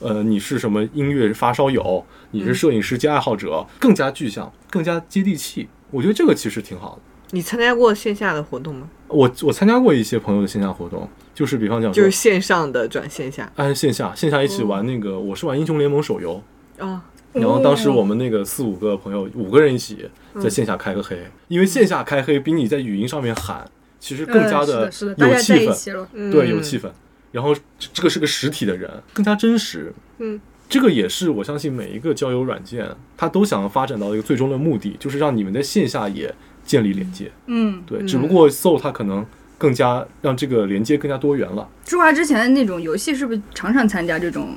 [0.00, 5.68] 呃，你是什么音乐发烧友，你是摄影师兼爱好者，更加具象，更加接地气。
[5.90, 7.02] 我觉得这个其实挺好的。
[7.30, 8.88] 你参加过线下的活动吗？
[9.08, 16.42] 我我参加过一些朋友的线下活动，就是比方讲，就是线上的转线下按线下线下一起玩那个，我是玩英雄联盟手游，
[16.78, 20.08] 啊，然后当时我们那个四五个朋友，五个人一起
[20.40, 21.18] 在线下开个黑，
[21.48, 23.68] 因为线下开黑比你在语音上面喊，
[23.98, 24.84] 其实更加的，
[25.16, 25.96] 有气氛。
[26.30, 26.88] 对，嗯有气氛。
[27.32, 29.92] 然后这这个是个实体的人，更加真实。
[30.18, 37.30] 嗯，这个也是我相信每一个交友软件，它都想要发展到一个最终的目的，就是让你们在线下也建立连接。
[37.46, 39.24] 嗯，对，嗯只不过 Soul 它可能
[39.56, 41.68] 更加让这个连接更加多元了。
[41.84, 44.56] 朱华之前的那种游戏是不是常常参加这种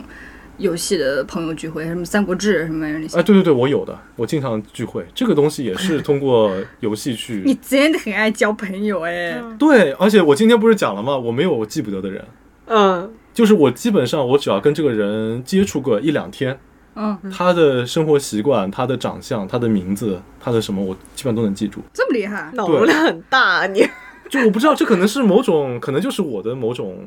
[0.57, 3.17] 游戏的朋友聚会，什么《三国志》什么玩意儿那些？
[3.17, 7.41] 哎，对对对，我有的，我经常聚会，这个东西也是通过 游戏去。
[7.45, 9.41] 你真的很爱交朋友哎。
[9.57, 11.17] 对，而且我今天不是讲了吗？
[11.17, 12.24] 我没有记不得的人，
[12.74, 16.59] 嗯就是我基本上我只要跟这个人接触过一两天，
[16.95, 21.82] 嗯，他的生活习惯、他的长相、他的名字、他的什么，我基本上都能记住。
[21.93, 22.51] 这么厉害？
[22.53, 23.88] 脑容量很大啊，你
[24.30, 27.05] 就我不知道，这可能是某种，可能就是我的某种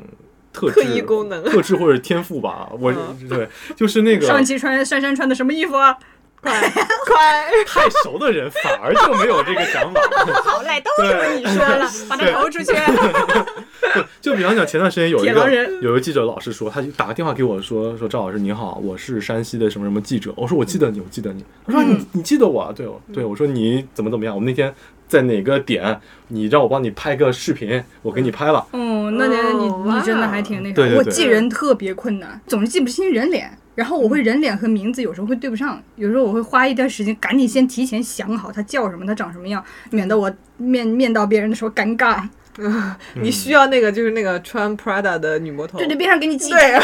[0.53, 2.71] 特质、特异功能特质或者天赋吧。
[2.81, 5.97] 我嗯对，就是那个上期穿珊珊穿的什么衣服啊？
[6.45, 6.71] 快
[7.07, 10.01] 快，太熟的人反而就没有这个想法。
[10.45, 12.73] 好嘞，都以为你说了，把他投出去。
[14.21, 20.33] 就比方讲，前段时间有一个有一个记者老师说，他就打个电话给我说说赵老师你好，我是山西的什么什么记者。
[20.37, 21.45] 我说我记得你，我记得你。
[21.67, 22.73] 他说你你记得我啊？
[22.75, 24.35] 对我对我说你怎么怎么样？
[24.35, 24.75] 我们那天
[25.15, 28.59] 在哪个点，你让我帮你拍个视频，我给你拍了。
[28.73, 30.75] 哦，那你你真的还挺那个。
[30.75, 33.57] 对对对我记人特别困难，总是记不清人脸。
[33.77, 42.29] 然后我会人脸和名字有时候会对不上，有时候我会花一段时间赶紧先提前想好他叫什么，他长什么样，免得我面面到别人的时候尴尬。
[43.21, 46.81] 你需要那个就是那个穿 Prada 的女魔头，对对，边上给你记，对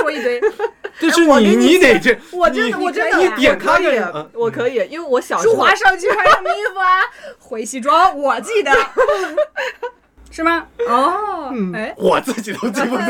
[0.00, 0.40] 说一堆。
[1.00, 3.86] 这是你你你得这，我真的我真的你我点以
[4.32, 7.00] 我可以，因为我小时候舒华上去穿什么衣服啊？
[7.38, 8.72] 灰西装，我记得，
[10.34, 10.64] 是吗？
[10.88, 13.04] 哦，嗯哎，我自己都记不得，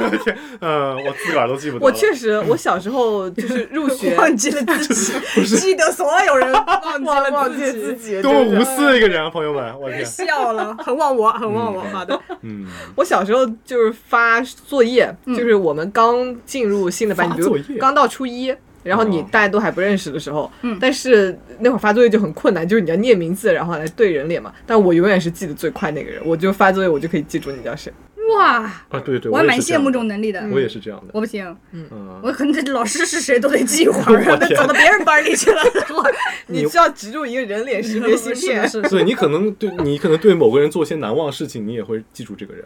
[0.00, 1.84] 我的天，呃，我自个儿都记不得。
[1.84, 5.12] 我确实，我小时候就是入学 忘记了自己，
[5.56, 11.80] 记得所有人忘记了忘忘记自自己， 多么无私的一个人啊，朋友们，我天，笑了，很忘我，很忘我。
[11.92, 17.42] 好的，嗯，我小时候就是发作业，就是我们刚进入新的班级，
[17.78, 18.52] 刚到初一。
[18.82, 19.28] 然后你哦。
[19.30, 20.76] 大家都还不认识的时候，嗯。
[20.80, 24.52] 但是那会儿发作业就很困难，就是你要念名字，然后来对人脸嘛。
[24.66, 27.92] 但我永远是记得最快那个人，我就发作业我就可以记住你叫谁。
[28.36, 28.58] 哇，
[28.90, 30.40] 啊，对对，我还蛮羡慕这种能力的。
[30.52, 31.88] 我也是这样的，我不行，嗯，
[32.22, 35.60] 我可能这老师是谁都得记一会儿， 走到别人班里去了。
[36.46, 42.64] 你需要植入一个人脸识别芯片， 是是是，对你可能对你可能对某个人做些难忘的事情，你也会记住这个人。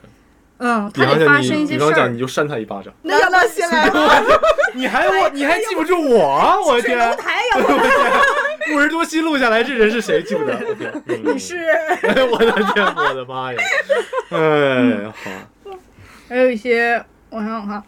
[0.66, 2.18] 嗯，比他得发方讲你，生一些事儿比方讲你。
[2.18, 3.90] 就扇他一巴掌，那要不要先来？
[4.72, 6.96] 你还我你还记不住我啊，我的天！
[6.98, 10.54] 楼台要不 我天，五十多期录下来，这人是谁记不得？
[10.66, 11.58] 我天，嗯你是？
[12.32, 13.58] 我的天，我的妈呀！
[14.30, 15.30] 哎，好，
[16.30, 17.82] 还有一些，我想想看，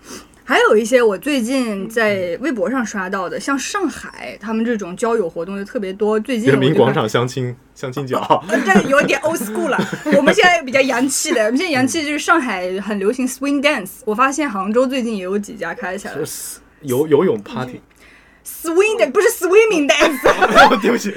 [0.48, 6.20] 还有一些我最近在微博上刷到的，像上海他们这种交友活动就特别多。
[6.20, 9.76] 最近人民广场相亲 相亲角，呃，这个有点 old school 了。
[10.16, 14.02] 我们现在比较洋气的，我们现在洋气就是上海很流行 swing dance。
[14.04, 16.24] 我发现杭州最近也有几家开起来了
[16.82, 21.12] 游游泳 party，，swing 的不是 swimming dance，swing 对不起，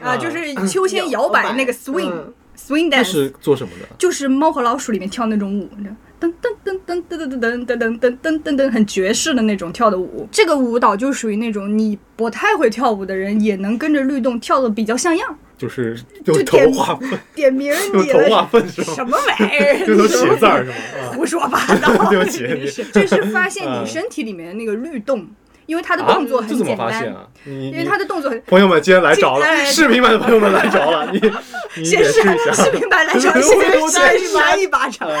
[0.00, 3.86] 啊，就是秋千摇摆那个 swing 嗯 swing 这 dance，是做什么的？
[3.98, 5.96] 就是《猫和老鼠》里面跳那种舞，你知道。
[6.20, 10.28] 噔噔噔噔噔噔噔噔噔噔噔噔噔，很爵士的那种跳的舞。
[10.32, 15.38] 这个舞蹈就属于那种你不太会跳舞的人也能跟着律动跳的比较像样。
[15.56, 16.70] 就是就点
[17.34, 18.80] 点名儿用你头画粪是？
[18.84, 19.86] 什么玩意儿？
[19.88, 20.74] 用头写字儿是吗？
[21.02, 21.92] 啊，胡说八道！
[22.08, 25.26] 对不起真是就是发现你身体里面的那个律动，
[25.66, 27.12] 因为他的动作很简单？
[27.44, 28.40] 因为他的动作很。
[28.46, 31.28] 朋友们今天来着了视频版的朋友们来着了， 你你
[31.74, 32.64] 先是演示一下。
[32.64, 35.08] 视频版来着，我 先我先扇一巴掌。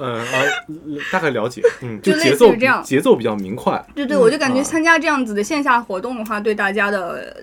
[0.00, 0.44] 嗯啊，
[1.10, 7.36] 大概了解，嗯，就类节奏这样节奏比较明快，对对，我就感觉啊参加这样子的线下活动的话，对大家的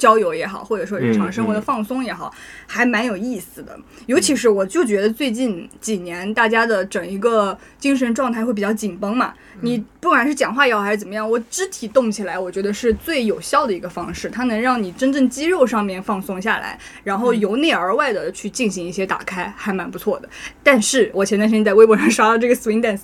[0.00, 2.32] 交友也好，或者说日常生活的放松也好，
[2.66, 3.78] 还蛮有意思的。
[4.06, 20.28] 尤其是我就觉得最近几年大家的整一个精神状态会比较紧绷嘛，你不管是讲话也好还是怎么样，我肢体动起来，我觉得是最有效的一个方式，它能让你真正肌肉上面放松下来，然后由内而外的去进行一些打开，还蛮不错的。
[20.62, 23.02] 但是我前段时间在微博上刷到这个 swing dance，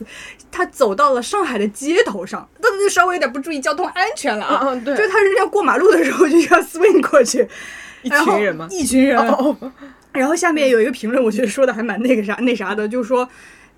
[0.51, 4.61] 他走到了上海的街头上，那就稍微有点不注意交通安全了啊！
[4.63, 7.47] 嗯嗯对就是他人家过马路的时候就要 swing 过去，
[8.03, 8.68] 一群人吗？
[8.70, 9.18] 一群人。
[9.18, 9.57] 哦，
[10.12, 13.28] 然后下面有一个评论，我觉得说的还蛮那个啥那啥的，就是说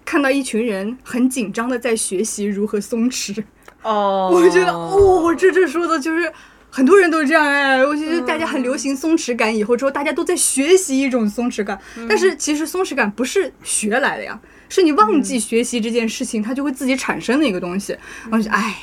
[0.05, 3.43] 看到一群人很紧张的在学习如何松弛，
[3.83, 6.33] 哦，我觉得哦，这这说的就是。
[6.71, 14.39] 很多人都是这样哎，我觉得大家很流行松弛感，以后之后大家都在学习一种松弛感，但是其实松弛感不是学来的呀，
[14.69, 17.97] 是你忘记学习这件事情，它就会自己产生的一个东西。
[18.31, 18.77] 我就觉得哎，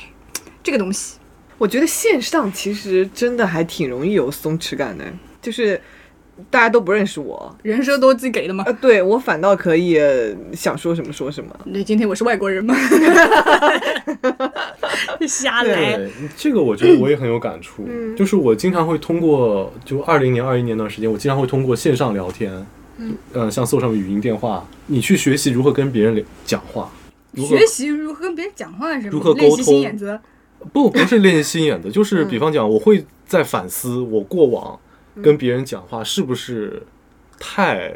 [0.64, 1.14] 这个东西
[1.58, 5.04] 我觉得线上其实真的还挺容易有松弛感的，
[5.40, 5.80] 就是
[6.50, 8.62] 大家都不认识我，人设都自己给的嘛。
[8.66, 11.50] 呃，对我反倒可以呃想说什么说什么。
[11.72, 12.74] 对，今天我是外国人嘛，
[15.26, 15.98] 瞎来。
[16.36, 17.88] 这个我觉得我也很有感触。
[18.14, 22.52] 就是我经常会通过，就二零年、二一年那段时间，我经常会通过线上聊天，
[22.98, 26.92] 嗯，呃，像搜上语音电话，你去学习如何跟别人讲话，
[27.34, 29.08] 学习如何跟别人讲话是吗？
[29.10, 30.20] 如何沟练习心通眼子。
[30.72, 34.78] 不不是练习心眼的，就是比方讲，我会在反思我过往
[35.22, 36.82] 跟别人讲话是不是
[37.38, 37.94] 太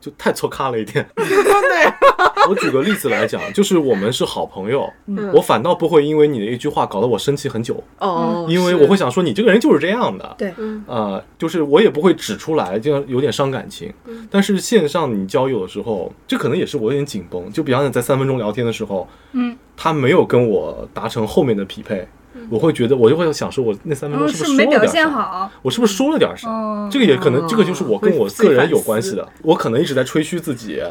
[0.00, 1.06] 就太错咖了一点。
[1.14, 1.26] 对，
[2.48, 10.34] 我举个例子来讲，就是我们是好朋友，嗯我反倒不会因为你的一句话搞得我生气很久，哦，因为我会想说你这个人就是这样的。
[10.38, 13.92] 对，嗯啊，就是我也不会指出来，这样有点伤感情。
[14.30, 17.50] 但是线上你交友的时候，这可能也是我有点紧绷。
[17.52, 22.06] 就比方讲在三分钟聊天的时候，嗯，他没有跟我达成后面的匹配，
[22.48, 24.92] 我会觉得我就会想说，我那三分钟嗯，是不是是没表说了点啥？
[24.92, 25.50] 现好。
[25.62, 26.48] 我是不是说了点啥？
[26.50, 29.28] 哦这个也可能，这个就是我跟我个人有关系的。
[29.42, 30.82] 我可能一直在吹嘘自己，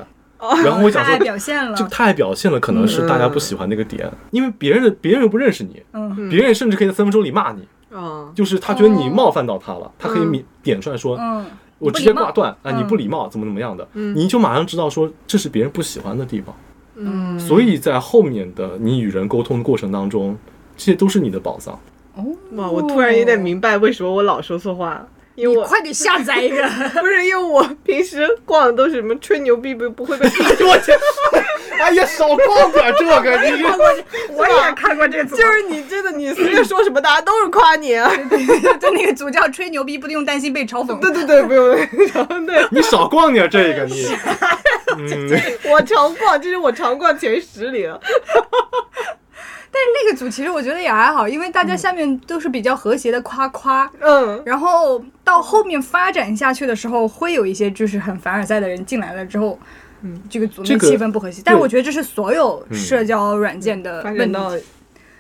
[0.64, 11.46] 然后我想太说，表现了这个太表现了，可能是大家不喜欢那个点，因为别人的别人又不认识你，嗯别人甚至可以在三分钟里骂你，嗯，就是他觉得你冒犯到他了，他可以点点出来说，嗯，
[11.78, 16.56] 我直接挂断啊，嗯你不礼貌，怎么怎么样的，你就马上知道说这是别人不喜欢的地方。
[17.02, 20.38] 嗯，所以在后面的你与人沟通的过程当中，
[20.80, 21.78] 这些都是你的宝藏。
[22.16, 22.24] 哦，
[22.54, 25.06] 哇，我突然有点明白为什么我老说错话，
[25.36, 26.64] 因为我快点下载一个。
[27.02, 30.94] 不是因为我平时逛的都是什么吹牛逼不不会被我去！
[31.80, 33.78] 哎呀少逛点这个，你我，
[34.36, 37.90] 我也看过这个组，就是你真的，你随便说什么，大家都是夸你。
[38.80, 40.98] 就那个主教吹牛逼，不用担心被嘲讽。
[41.00, 42.46] 对对对，不用。
[42.46, 44.08] 对，你少逛点这个，你。
[44.98, 45.30] 嗯，
[45.72, 48.00] 我常逛，这是我常逛前十里了。
[49.72, 59.60] 但是那个组其实我觉得也还好，因为大家下面都是比较和谐的夸夸，嗯，然后到后面发展下去的时候，会有一些就是很凡尔赛的人进来了之后，
[60.02, 61.44] 嗯，这个组内气氛不和谐。
[61.46, 64.40] 但我觉得这是所有社交软件的问题。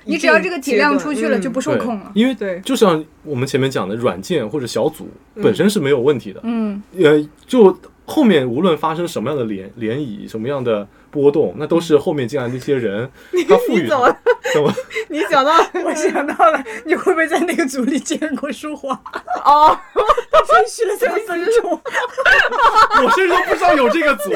[0.05, 2.11] 你只要这个体量出去了，就不受控了。
[2.15, 6.39] 因为对，就像我们前面讲的，软件或者小组本身是没有问题的。
[6.43, 10.87] 嗯，呃，就后面无论发生什么样的涟涟漪，什么样的。
[11.11, 13.09] 波动，那都是后面进来那些人，
[13.47, 14.15] 他赋予怎么？
[14.53, 14.73] 怎么？
[15.09, 15.53] 你想到？
[15.83, 18.89] 我想到了，你会不会在那个组里见过舒华？
[19.45, 19.77] 哦，
[20.31, 21.71] 他吹嘘了三分钟，
[23.03, 24.31] 我甚至都不知道有这个组。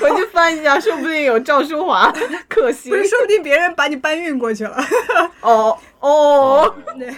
[0.00, 2.12] 回去翻一下，说不定有赵淑华。
[2.48, 4.76] 可惜，不是，说不定别人把你搬运过去了。
[5.40, 7.08] 哦哦，对。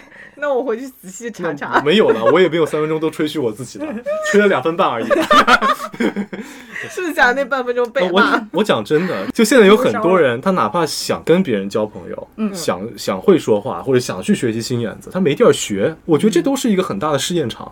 [0.40, 1.80] 那我回去仔细查查。
[1.82, 3.86] 没有了，我也没有三分钟都吹嘘我自己的，
[4.30, 5.06] 吹了两分半而已。
[6.88, 8.36] 是不是讲那半分钟被骂？
[8.36, 15.94] 我我讲真的，就现在有很多人，他哪怕想跟别人交朋友，想想会说话，或者想去学习新眼子，他没地儿学。
[16.06, 17.70] 我觉得这都是一个很大的试验场。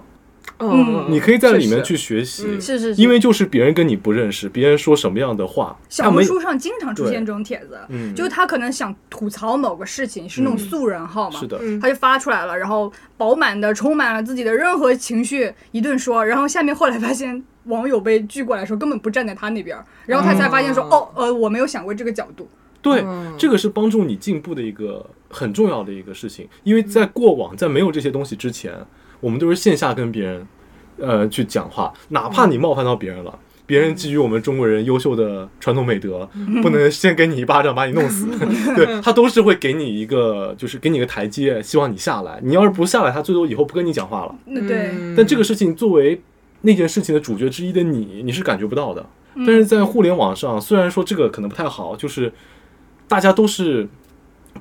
[0.61, 8.15] 嗯，你可以在里面去学习，是是，因为就是别人跟你不认识，别人说什么样的话，小红书上经常出现这种帖子，嗯。
[8.15, 22.49] 就是他可能想吐槽某个事情，是那种素人号嘛，是的，他就发出来了，然后饱满的充满了自己的任何情绪一顿说，然后下面后来发现网友被拒过来说根本不站在他那边，然后他才发现说哦呃我没有想过这个角度，
[22.83, 23.05] 对，
[23.39, 28.73] 这个是帮助你进步的一个很重要的一个事情，因为在过往在没有这些东西之前，
[29.21, 30.47] 我们都是线下跟别人。
[31.01, 36.29] 呃，去讲话，哪怕你冒犯到别人了，别人基于我们中国人优秀的传统美德，
[36.61, 38.27] 不能先给你一巴掌把你弄死，
[38.75, 42.41] 对他都是会给你一个，就是给你一个台阶，希望你下来。
[42.43, 44.35] 你要是不下来，他最多以后不跟你讲话了。
[44.67, 44.91] 对。
[45.17, 46.21] 但这个事情作为
[46.63, 49.07] 那件事情的主角之一的你，你是感觉不到的。
[49.37, 52.33] 但是在互联网上，虽然说这个可能不太好，就是
[53.07, 53.87] 大家都是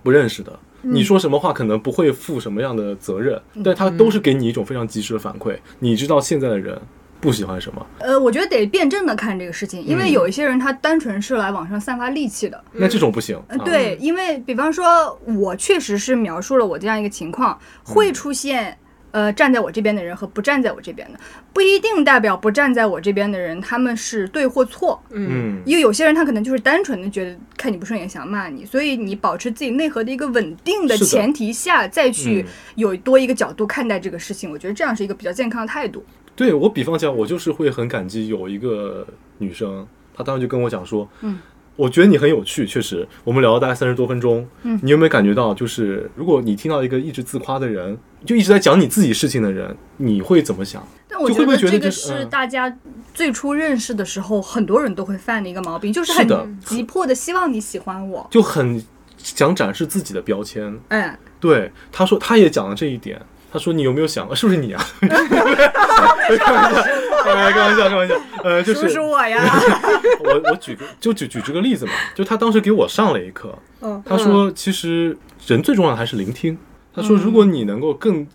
[0.03, 0.59] 不认识的。
[0.91, 5.57] 你说什么话可能不会负什么样的责任，但他都是给你一种非常及时的反馈。
[5.79, 6.79] 你知道现在的人
[7.19, 7.85] 不喜欢什么？
[7.99, 13.41] 呃，我觉得得辩证的看这个事情，因为有一些人他单纯是来网上散发戾气的，那这种不行。
[13.65, 18.77] 对，因为比方说，我确实是描述了我这样一个情况，会出现。
[19.17, 21.19] 呃，站在我这边的人和不站在我这边的，
[21.51, 25.01] 不一定代表不站在我这边的人他们是对或错。
[25.09, 32.45] 嗯，因为有些人他可能就是单纯的觉得看你不顺眼想骂你，所以你保持自己内核的一个稳定的前提下，再去
[32.75, 36.05] 有多一个角度看待这个事情，我觉得这样是一个比较健康的态度。
[36.35, 39.07] 对我比方讲，我就是会很感激有一个
[39.39, 41.39] 女生，她当时就跟我讲说，嗯。
[41.77, 44.45] 我觉得你很有趣，确实，我们聊了大概三十多分钟。
[44.63, 50.85] 嗯，你有没有感觉到，就是如果你听到一个一直自夸的人，就一直在讲你自己事情的人，你会怎么想？
[51.07, 52.75] 但我觉得这个是大家
[53.13, 58.83] 最初认识的时候，很多人都会犯的一个毛病，就是很急迫的希望你喜欢我，就很
[59.17, 60.75] 想展示自己的标签。
[60.89, 63.21] 嗯，对，他说他也讲了这一点。
[63.51, 64.85] 他说：“你有没有想过，是不是你啊？
[65.01, 66.83] ”开玩笑，
[67.23, 68.15] 开玩笑，开玩笑。
[68.43, 69.41] 呃，就是叔叔我呀。
[70.23, 73.57] 我我举个就举举这个例子嘛，就他当时给我上了一课。
[73.81, 74.01] 嗯。
[74.05, 75.17] 他说：“其实
[75.47, 76.57] 人最重要的还是聆听。”
[76.93, 78.27] 他说：“如果你能够更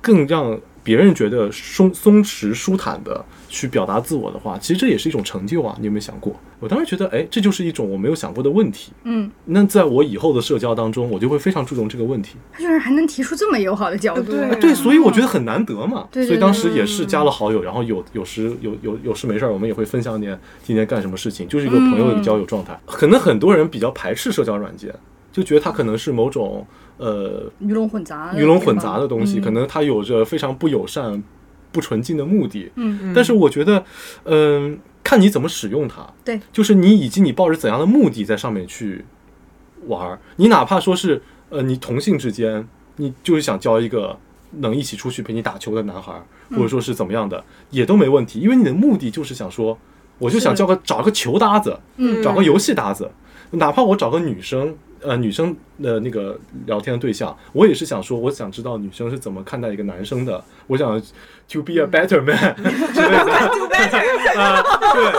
[0.00, 3.24] 更让别人觉得松松弛舒坦的。”
[3.56, 5.74] 去表达自我的话，其实这也是一种成就啊！
[5.80, 6.36] 你有没有想过？
[6.60, 8.92] 我当时觉得，哎，这就是一种我没有想过的问题。
[9.04, 12.36] 嗯，那在我以后的社交当中，我就会非常注重这个问题。
[12.52, 16.06] 他居然还能提出这么友好的角度，对对，所以我觉得很难得嘛。
[16.12, 22.78] 对，所以当时也是加了好友，然后有有时有有有事没事儿，我们也会分享点今天干什么事情，就是一个朋友的交友状态。
[22.84, 24.94] 可能很多人比较排斥社交软件，
[25.32, 26.66] 就觉得它可能是某种
[26.98, 31.22] 呃鱼龙混杂、鱼龙混杂的东西，可能它有着非常不友善。
[31.76, 33.84] 不纯净的目的，嗯，但是我觉得，
[34.24, 39.04] 嗯，看你怎么使用它，对，就是你以及你抱着怎样的目的在上面去
[39.86, 41.20] 玩，你哪怕说是，
[41.50, 42.66] 呃，你同性之间，
[42.96, 44.18] 你就是想交一个
[44.52, 46.14] 能一起出去陪你打球的男孩，
[46.52, 49.78] 或者说是怎么样的，也都没问题，因为你的目的就是想说，
[50.18, 53.10] 我就想交个找个球搭子，嗯，找个游戏搭子，
[53.50, 54.74] 哪怕我找个女生。
[55.02, 60.42] 呃，女生的那个聊天的对象，我也是想说，我想知道女生是怎么看待一个男生的。
[60.66, 61.00] 我想
[61.48, 62.54] to be a better man
[62.92, 63.32] 之类的
[64.40, 65.12] 啊，对，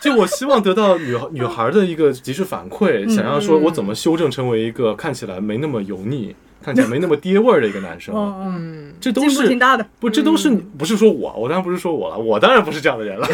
[0.00, 8.14] 就我希望得到女女孩的一个及时反馈，想要说我怎么修正成为一个看起来没那么油腻、看起来没那么爹味儿的一个男生。
[8.14, 9.86] 嗯，这都是挺大的。
[9.98, 13.26] 不，这都是不是说我，我当然不是说我了，我当然不是这样的人了。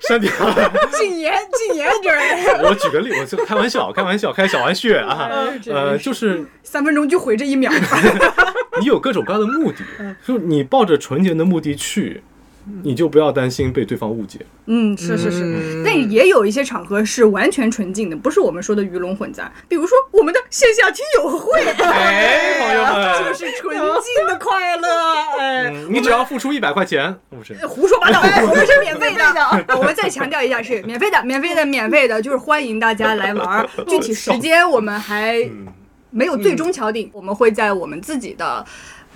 [0.00, 0.30] 删掉。
[0.98, 5.30] 禁言，禁言，这 人我举个例，我就开玩笑，开玩笑，开小玩笑啊。
[5.66, 7.70] 呃，就是三分钟就毁这一秒。
[8.80, 9.84] 你有各种各样的目的，
[10.26, 12.22] 就你抱着纯洁的目的去，
[12.82, 14.40] 你就不要担心被对方误解。
[14.66, 19.52] 嗯，是是是，嗯但也有一些场合是完全纯净的，不是我们说的鱼龙混杂。
[19.68, 22.84] 比如说我们的线下听友会，哎，朋友
[23.18, 24.88] 就们，是纯净的快乐。
[25.38, 27.54] 哎，嗯你只要付出一百块钱，不是？
[27.66, 29.76] 胡说八道，我们是免费的。
[29.76, 33.68] 我们再强调一下，是免费的，免费的，免费的，就是欢迎大家来玩儿。
[33.88, 35.66] 具体时间我们还嗯
[36.10, 38.64] 没有最终敲定，我们会在我们自己的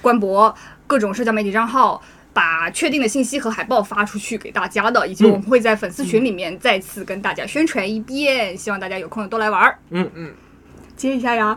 [0.01, 0.52] 官博、
[0.86, 2.02] 各种社交媒体账号。
[2.35, 9.78] 把确定的信息和海报发出去给大家的，以及我们会在粉丝群里面再次跟大家宣传一遍，希望大家有空的多来玩儿。
[9.90, 10.35] 嗯嗯，
[10.97, 11.56] 接一下呀，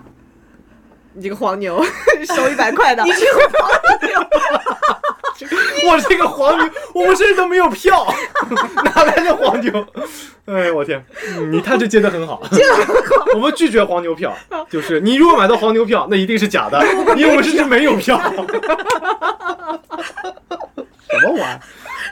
[1.13, 1.83] 你这个黄牛
[2.35, 3.69] 收一百块的， 你这个黄
[4.07, 8.05] 牛， 我这个黄牛，我们甚至都没有票，
[8.85, 9.85] 哪来的黄牛？
[10.45, 11.03] 哎，我天，
[11.37, 13.25] 嗯你看这接的很好，接的很好。
[13.33, 14.33] 我们拒绝黄牛票，
[14.69, 16.81] 就是你如果买到黄牛票，那一定是假的，
[17.17, 18.21] 因为我们甚至没有票。
[21.19, 21.59] 什么玩？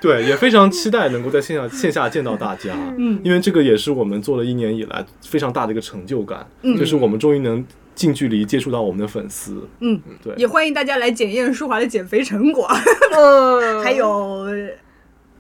[0.01, 3.19] 对，也非常期待能够在线下线下见到大家，嗯。
[3.23, 6.77] 因为这个也是我们做了一年以来非常大的一个成就感，嗯。
[6.77, 7.65] 就是我们终于能
[7.95, 12.69] 近距离接触到我们的粉丝，嗯，对，也欢迎大家来检验舒华的减肥成果。
[13.13, 14.45] 嗯 还有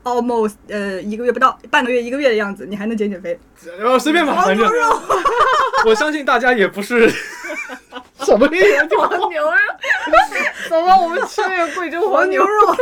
[0.05, 3.37] almost 呃一个月不到，半个月一个月的样子，你还能减减肥？
[3.77, 4.65] 然后随便吧，黄反正。
[4.65, 5.01] 牛肉，
[5.85, 9.51] 我相信大家也不是什么呀，黄牛肉，
[10.69, 12.75] 怎么我们吃那个贵州黄牛肉？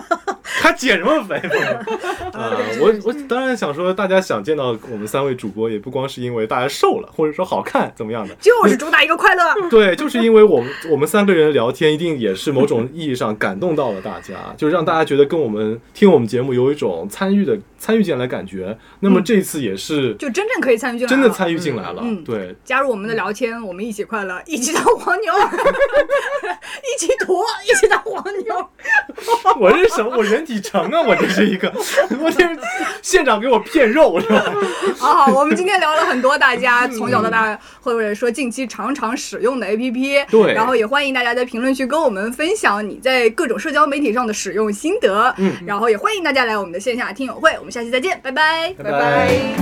[0.60, 1.36] 他减什么肥？
[2.32, 9.42] 啊，我我当然想说，大家想见到我们三位主播，也不光是因为大家瘦了，或者说好看怎么样的，就是主打一个快乐。
[9.68, 18.76] 对，就是因为我们我们三个人聊天，一定也是某种意义上感动到了大家，就是让大家觉得跟我们听我们节目有一种参与的参与进来的感觉。
[19.00, 28.70] 那么这一次也是就真正可以参与进来，真的参与进来了，嗯对，加入我们的聊天，我们一起快乐，一起当黄牛， 一起驮，一起当黄牛。
[29.60, 30.16] 我这是什么？
[30.16, 31.02] 我人体城啊！
[31.02, 31.72] 我这是一个，
[32.20, 32.58] 我这是
[33.02, 34.54] 县长给我骗肉是吧？
[34.98, 40.26] 好好，我们今天聊了很多大家 从小到大，或者说近期常常使用的 APP。
[40.30, 45.34] 对然后也欢迎大家在评论区跟我们分享你在各种社交媒体上的使用心得。
[45.38, 48.72] 嗯然后也欢迎大家来我们的线下听友会，我我们下期再见拜拜。
[48.74, 49.56] 拜拜。